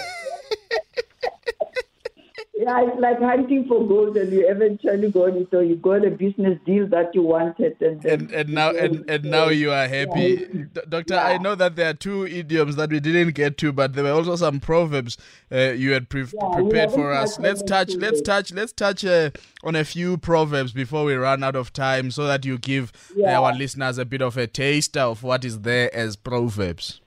Yeah, 2.62 2.86
it's 2.86 3.00
like 3.00 3.18
hunting 3.18 3.66
for 3.66 3.84
gold, 3.88 4.16
and 4.16 4.32
you 4.32 4.48
eventually 4.48 5.10
got 5.10 5.36
it, 5.36 5.52
or 5.52 5.64
you 5.64 5.74
got 5.74 6.06
a 6.06 6.10
business 6.10 6.60
deal 6.64 6.86
that 6.88 7.12
you 7.12 7.22
wanted, 7.22 7.76
and 7.82 8.04
and, 8.04 8.30
and 8.30 8.50
now 8.50 8.70
and, 8.70 9.10
and 9.10 9.24
now 9.24 9.48
you 9.48 9.72
are 9.72 9.88
happy, 9.88 10.46
yeah. 10.52 10.82
Doctor. 10.88 11.14
Yeah. 11.14 11.24
I 11.24 11.38
know 11.38 11.56
that 11.56 11.74
there 11.74 11.90
are 11.90 11.94
two 11.94 12.24
idioms 12.24 12.76
that 12.76 12.90
we 12.90 13.00
didn't 13.00 13.32
get 13.32 13.58
to, 13.58 13.72
but 13.72 13.94
there 13.94 14.04
were 14.04 14.12
also 14.12 14.36
some 14.36 14.60
proverbs 14.60 15.18
uh, 15.50 15.72
you 15.72 15.90
had 15.90 16.08
pre- 16.08 16.22
yeah, 16.22 16.54
prepared 16.54 16.92
for 16.92 17.12
us. 17.12 17.36
Let's 17.40 17.64
touch, 17.64 17.96
let's 17.96 18.20
touch, 18.20 18.52
let's 18.52 18.72
touch 18.72 19.04
uh, 19.04 19.30
on 19.64 19.74
a 19.74 19.84
few 19.84 20.16
proverbs 20.16 20.70
before 20.70 21.04
we 21.04 21.14
run 21.14 21.42
out 21.42 21.56
of 21.56 21.72
time, 21.72 22.12
so 22.12 22.28
that 22.28 22.44
you 22.44 22.58
give 22.58 22.92
our 23.26 23.52
listeners 23.52 23.98
a 23.98 24.04
bit 24.04 24.22
of 24.22 24.36
a 24.36 24.46
taste 24.46 24.96
of 24.96 25.24
what 25.24 25.44
is 25.44 25.62
there 25.62 25.92
as 25.92 26.14
proverbs. 26.14 27.01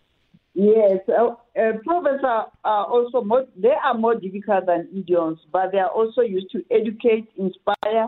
Yes, 0.56 1.00
uh, 1.10 1.36
uh, 1.60 1.74
proverbs 1.86 2.24
are, 2.24 2.48
are 2.64 2.86
also 2.86 3.22
more, 3.22 3.46
they 3.58 3.74
are 3.84 3.94
more 3.94 4.16
difficult 4.16 4.68
than 4.68 4.88
idioms, 4.98 5.40
but 5.52 5.74
they 5.74 5.80
are 5.80 5.90
also 5.90 6.22
used 6.22 6.50
to 6.52 6.64
educate, 6.72 7.28
inspire, 7.38 8.08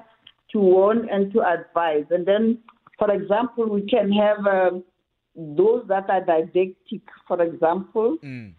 to 0.54 0.58
warn, 0.58 1.10
and 1.12 1.34
to 1.34 1.42
advise. 1.42 2.06
And 2.10 2.26
then, 2.26 2.60
for 2.98 3.12
example, 3.12 3.70
we 3.70 3.82
can 3.82 4.10
have 4.14 4.48
um, 4.48 4.86
those 5.36 5.84
that 5.90 6.10
are 6.10 6.24
didactic. 6.24 7.02
For 7.28 7.42
example, 7.42 8.18
mm. 8.24 8.54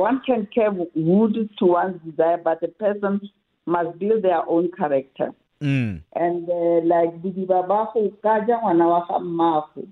one 0.00 0.22
can 0.26 0.48
carve 0.52 0.76
wood 0.96 1.50
to 1.60 1.64
one's 1.64 2.00
desire, 2.04 2.38
but 2.42 2.60
the 2.60 2.68
person 2.68 3.20
must 3.66 3.96
build 4.00 4.24
their 4.24 4.44
own 4.48 4.72
character. 4.76 5.30
Mm. 5.62 6.02
And 6.14 6.50
uh, 6.50 6.80
like 6.84 7.22
didiba 7.22 7.66
ba 7.68 7.88
go 7.94 8.10
ka 8.22 8.40
ja 8.46 8.58
ngwana 8.58 8.88
wa 8.88 9.06
ga 9.06 9.18
mmago 9.18 9.86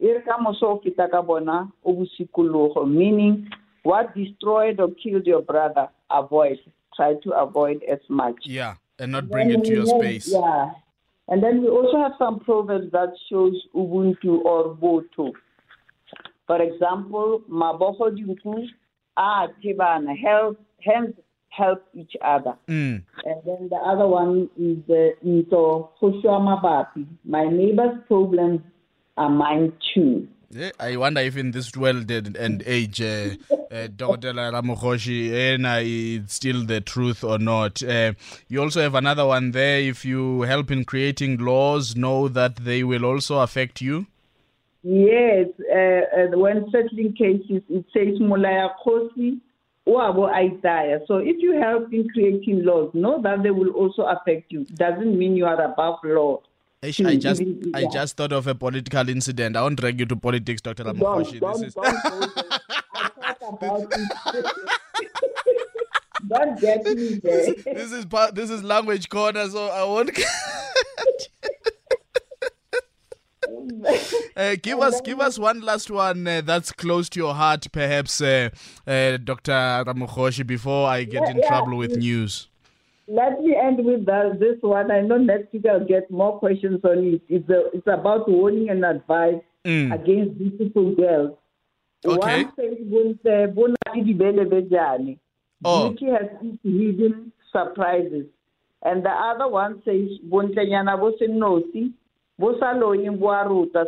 e 0.00 0.12
re 0.12 0.22
ka 0.24 0.38
moso 0.38 0.66
o 0.66 0.80
feta 0.82 1.08
ka 1.10 1.22
bona 1.22 1.68
o 1.84 1.92
bosikologo 1.92 2.88
meaning 2.88 3.48
what 3.82 4.14
destroyed 4.14 4.80
or 4.80 4.88
killed 5.02 5.26
your 5.26 5.42
brother 5.42 5.88
avoid. 6.10 6.58
Try 6.96 7.14
to 7.22 7.30
avoid 7.32 7.82
as 7.84 8.00
much. 8.08 8.36
Yeah 8.44 8.74
and 9.00 9.12
not 9.12 9.28
bring 9.28 9.50
it 9.50 9.64
to 9.64 9.72
your 9.72 9.86
have, 9.86 10.00
space. 10.00 10.28
yeah. 10.28 10.70
And 11.28 11.42
then 11.42 11.62
we 11.62 11.68
also 11.68 11.96
have 11.98 12.12
some 12.18 12.40
proverbs 12.40 12.92
that 12.92 13.14
shows 13.28 13.54
ubuntu 13.74 14.44
or 14.44 14.76
boto. 14.76 15.32
For 16.46 16.60
example 16.60 17.42
mabogo 17.50 18.10
dinku 18.10 18.68
a 19.16 19.48
thibana 19.62 20.16
health 20.16 20.56
hands 20.82 21.14
help 21.50 21.84
each 21.94 22.12
other. 22.24 22.54
Mm. 22.68 23.02
And 23.24 23.40
then 23.44 23.68
the 23.68 23.76
other 23.76 24.06
one 24.06 24.48
is 24.56 24.78
the 24.86 25.14
Nto 25.24 25.90
Mabapi. 26.00 27.06
My 27.24 27.44
neighbor's 27.44 27.98
problems 28.06 28.60
are 29.16 29.28
mine 29.28 29.72
too. 29.94 30.28
Yeah, 30.52 30.70
I 30.80 30.96
wonder 30.96 31.20
if 31.20 31.36
in 31.36 31.52
this 31.52 31.76
world 31.76 32.10
and 32.10 32.62
age, 32.66 33.00
uh, 33.00 33.36
uh, 33.70 33.86
Dr. 33.94 34.32
Ramagoshi, 34.32 35.30
it's 35.30 36.34
still 36.34 36.64
the 36.64 36.80
truth 36.80 37.22
or 37.22 37.38
not. 37.38 37.80
Uh, 37.84 38.14
you 38.48 38.60
also 38.60 38.80
have 38.80 38.96
another 38.96 39.26
one 39.26 39.52
there. 39.52 39.78
If 39.78 40.04
you 40.04 40.42
help 40.42 40.72
in 40.72 40.84
creating 40.84 41.38
laws, 41.38 41.94
know 41.94 42.26
that 42.26 42.56
they 42.56 42.82
will 42.82 43.04
also 43.04 43.38
affect 43.38 43.80
you. 43.80 44.08
Yes, 44.82 45.46
uh, 45.72 46.36
when 46.36 46.68
settling 46.72 47.12
cases, 47.12 47.62
it 47.68 47.84
says 47.92 48.18
Mulaya 48.18 48.70
Khosi 49.90 51.06
so 51.06 51.16
if 51.16 51.36
you 51.38 51.60
help 51.60 51.92
in 51.92 52.08
creating 52.10 52.64
laws, 52.64 52.90
know 52.94 53.20
that 53.22 53.42
they 53.42 53.50
will 53.50 53.70
also 53.70 54.02
affect 54.02 54.52
you. 54.52 54.64
Doesn't 54.74 55.18
mean 55.18 55.36
you 55.36 55.46
are 55.46 55.60
above 55.60 55.98
law. 56.04 56.40
I 56.82 56.92
hmm, 56.92 57.18
just 57.18 57.42
I 57.74 57.84
just 57.92 58.16
thought 58.16 58.32
of 58.32 58.46
a 58.46 58.54
political 58.54 59.06
incident. 59.08 59.54
I 59.54 59.62
won't 59.62 59.78
drag 59.78 60.00
you 60.00 60.06
to 60.06 60.16
politics, 60.16 60.62
Dr. 60.62 60.84
Ramagoshi. 60.84 61.38
Don't, 61.38 61.52
don't, 61.52 61.64
is... 61.64 61.74
don't 61.74 61.86
I 63.22 63.34
thought 63.34 63.52
about 63.62 63.92
it. 64.34 64.46
don't 66.28 66.60
get 66.60 66.84
me 66.84 67.20
there. 67.22 67.54
This, 67.54 67.64
this 67.64 67.92
is 67.92 68.06
part, 68.06 68.34
this 68.34 68.48
is 68.48 68.62
language 68.62 69.10
corner, 69.10 69.46
so 69.48 69.68
I 69.68 69.84
won't. 69.84 70.10
Uh, 74.36 74.56
give 74.62 74.78
us, 74.80 75.00
give 75.02 75.20
us 75.20 75.38
one 75.38 75.60
last 75.60 75.90
one 75.90 76.26
uh, 76.26 76.40
that's 76.40 76.72
close 76.72 77.08
to 77.10 77.20
your 77.20 77.34
heart, 77.34 77.66
perhaps, 77.72 78.20
uh, 78.20 78.48
uh 78.86 79.16
Dr. 79.18 79.52
Ramagoshi, 79.52 80.46
before 80.46 80.88
I 80.88 81.04
get 81.04 81.22
yeah, 81.24 81.30
in 81.30 81.38
yeah. 81.38 81.48
trouble 81.48 81.76
with 81.76 81.96
news. 81.96 82.48
Let 83.06 83.40
me 83.40 83.56
end 83.56 83.84
with 83.84 84.06
that, 84.06 84.38
this 84.38 84.56
one. 84.60 84.90
I 84.90 85.00
know 85.00 85.18
next 85.18 85.52
week 85.52 85.66
I'll 85.66 85.84
get 85.84 86.10
more 86.10 86.38
questions 86.38 86.80
on 86.84 86.98
it. 86.98 87.22
It's, 87.28 87.48
a, 87.50 87.64
it's 87.74 87.86
about 87.86 88.28
warning 88.28 88.70
and 88.70 88.84
advice 88.84 89.42
mm. 89.64 89.92
against 89.92 90.38
beautiful 90.38 90.94
girls. 90.94 91.36
Okay. 92.04 92.44
One 92.44 93.18
says, 93.22 93.50
oh. 95.64 95.90
Beauty 95.90 96.06
has 96.06 96.28
hidden 96.62 97.32
surprises. 97.52 98.26
And 98.82 99.04
the 99.04 99.10
other 99.10 99.48
one 99.48 99.82
says, 99.84 100.08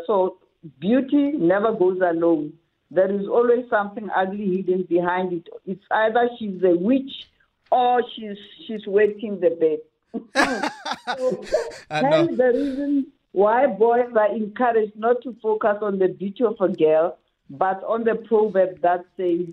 So 0.06 0.38
beauty 0.78 1.32
never 1.32 1.72
goes 1.72 2.00
alone. 2.00 2.52
There 2.90 3.10
is 3.10 3.26
always 3.26 3.68
something 3.70 4.10
ugly 4.14 4.56
hidden 4.56 4.82
behind 4.82 5.32
it. 5.32 5.48
It's 5.66 5.84
either 5.90 6.28
she's 6.38 6.62
a 6.62 6.76
witch 6.76 7.28
or 7.70 8.02
she's 8.14 8.36
she's 8.66 8.86
waiting 8.86 9.40
the 9.40 9.50
bed. 9.50 9.78
so, 11.18 11.42
hence 11.90 12.36
the 12.36 12.52
reason 12.54 13.06
why 13.32 13.66
boys 13.66 14.10
are 14.14 14.34
encouraged 14.34 14.94
not 14.94 15.22
to 15.22 15.34
focus 15.42 15.78
on 15.80 15.98
the 15.98 16.08
beauty 16.08 16.44
of 16.44 16.56
a 16.60 16.68
girl, 16.68 17.16
but 17.48 17.82
on 17.84 18.04
the 18.04 18.14
proverb 18.14 18.80
that 18.82 19.06
says, 19.16 19.46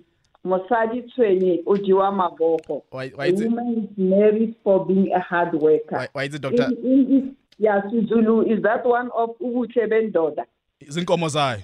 Mosadi 0.44 1.02
tshwenye 1.08 1.62
o 1.66 1.76
jewa 1.76 2.12
maboko. 2.12 2.82
Why, 2.90 3.08
why 3.08 3.26
is 3.26 3.40
a 3.40 3.44
woman 3.44 3.88
is 3.90 3.98
married 3.98 4.54
for 4.64 4.86
being 4.86 5.12
a 5.12 5.20
hard 5.20 5.54
worker. 5.54 5.96
Why, 5.96 6.08
why 6.12 6.24
is 6.24 6.34
it, 6.34 6.42
Doctor? 6.42 6.64
In, 6.64 6.76
in, 6.82 7.36
yeah, 7.60 7.82
Zulu 7.90 8.40
is 8.40 8.62
that 8.62 8.84
one 8.86 9.10
of 9.14 9.30
Ubuche 9.38 9.86
Bendoda. 9.86 10.44
Zinkomo 10.88 11.28
zayo. 11.28 11.62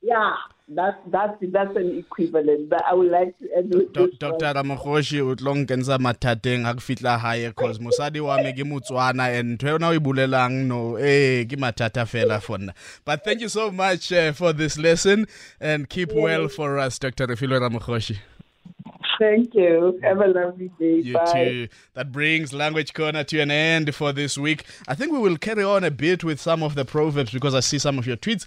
Yeah. 0.00 0.34
That's 0.72 0.96
that's 1.08 1.36
that's 1.50 1.74
an 1.74 1.98
equivalent 1.98 2.70
but 2.70 2.84
I 2.88 2.94
would 2.94 3.10
like 3.10 3.36
to 3.40 3.48
end 3.56 3.74
with 3.74 3.92
Do, 3.92 4.08
Dr. 4.20 4.54
Ramagoshi 4.54 5.20
o 5.20 5.34
tlo 5.34 5.52
nkentsha 5.56 5.98
mathateng 5.98 6.64
a 6.64 6.74
fitla 6.74 7.18
hae 7.18 7.50
cause 7.50 7.80
mosadi 7.80 8.22
wa 8.24 8.36
me 8.36 8.52
ke 8.52 8.62
motswana 8.62 9.36
and 9.36 9.58
ntho 9.58 9.80
yona 9.80 9.90
o 9.90 10.48
no 10.48 10.94
eh 10.94 11.44
ke 11.44 11.58
mathata 11.58 12.06
fela 12.06 12.40
for 12.40 12.58
nna 12.58 12.72
but 13.04 13.24
thank 13.24 13.40
you 13.40 13.48
so 13.48 13.72
much 13.72 14.12
uh, 14.12 14.30
for 14.32 14.52
this 14.52 14.78
lesson 14.78 15.26
and 15.58 15.88
keep 15.88 16.12
yeah. 16.12 16.22
well 16.22 16.46
for 16.46 16.78
us 16.78 17.00
Dr. 17.00 17.26
Refilwe 17.26 17.58
Ramagoshi 17.58 18.18
Thank 19.20 19.54
you. 19.54 20.00
Have 20.02 20.20
a 20.22 20.26
lovely 20.28 20.70
day. 20.78 21.00
You 21.00 21.12
Bye. 21.12 21.32
too. 21.32 21.68
That 21.92 22.10
brings 22.10 22.54
Language 22.54 22.94
Corner 22.94 23.22
to 23.24 23.38
an 23.40 23.50
end 23.50 23.94
for 23.94 24.14
this 24.14 24.38
week. 24.38 24.64
I 24.88 24.94
think 24.94 25.12
we 25.12 25.18
will 25.18 25.36
carry 25.36 25.62
on 25.62 25.84
a 25.84 25.90
bit 25.90 26.24
with 26.24 26.40
some 26.40 26.62
of 26.62 26.74
the 26.74 26.86
proverbs 26.86 27.30
because 27.30 27.54
I 27.54 27.60
see 27.60 27.78
some 27.78 27.98
of 27.98 28.06
your 28.06 28.16
tweets. 28.16 28.46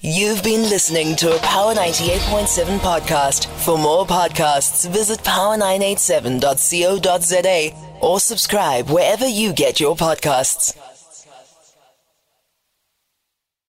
You've 0.00 0.44
been 0.44 0.62
listening 0.70 1.16
to 1.16 1.34
a 1.34 1.38
Power 1.40 1.74
98.7 1.74 2.78
podcast. 2.78 3.46
For 3.64 3.76
more 3.76 4.06
podcasts, 4.06 4.88
visit 4.88 5.18
power987.co.za 5.20 7.98
or 8.00 8.20
subscribe 8.20 8.90
wherever 8.90 9.26
you 9.26 9.52
get 9.52 9.80
your 9.80 9.96
podcasts. 9.96 10.78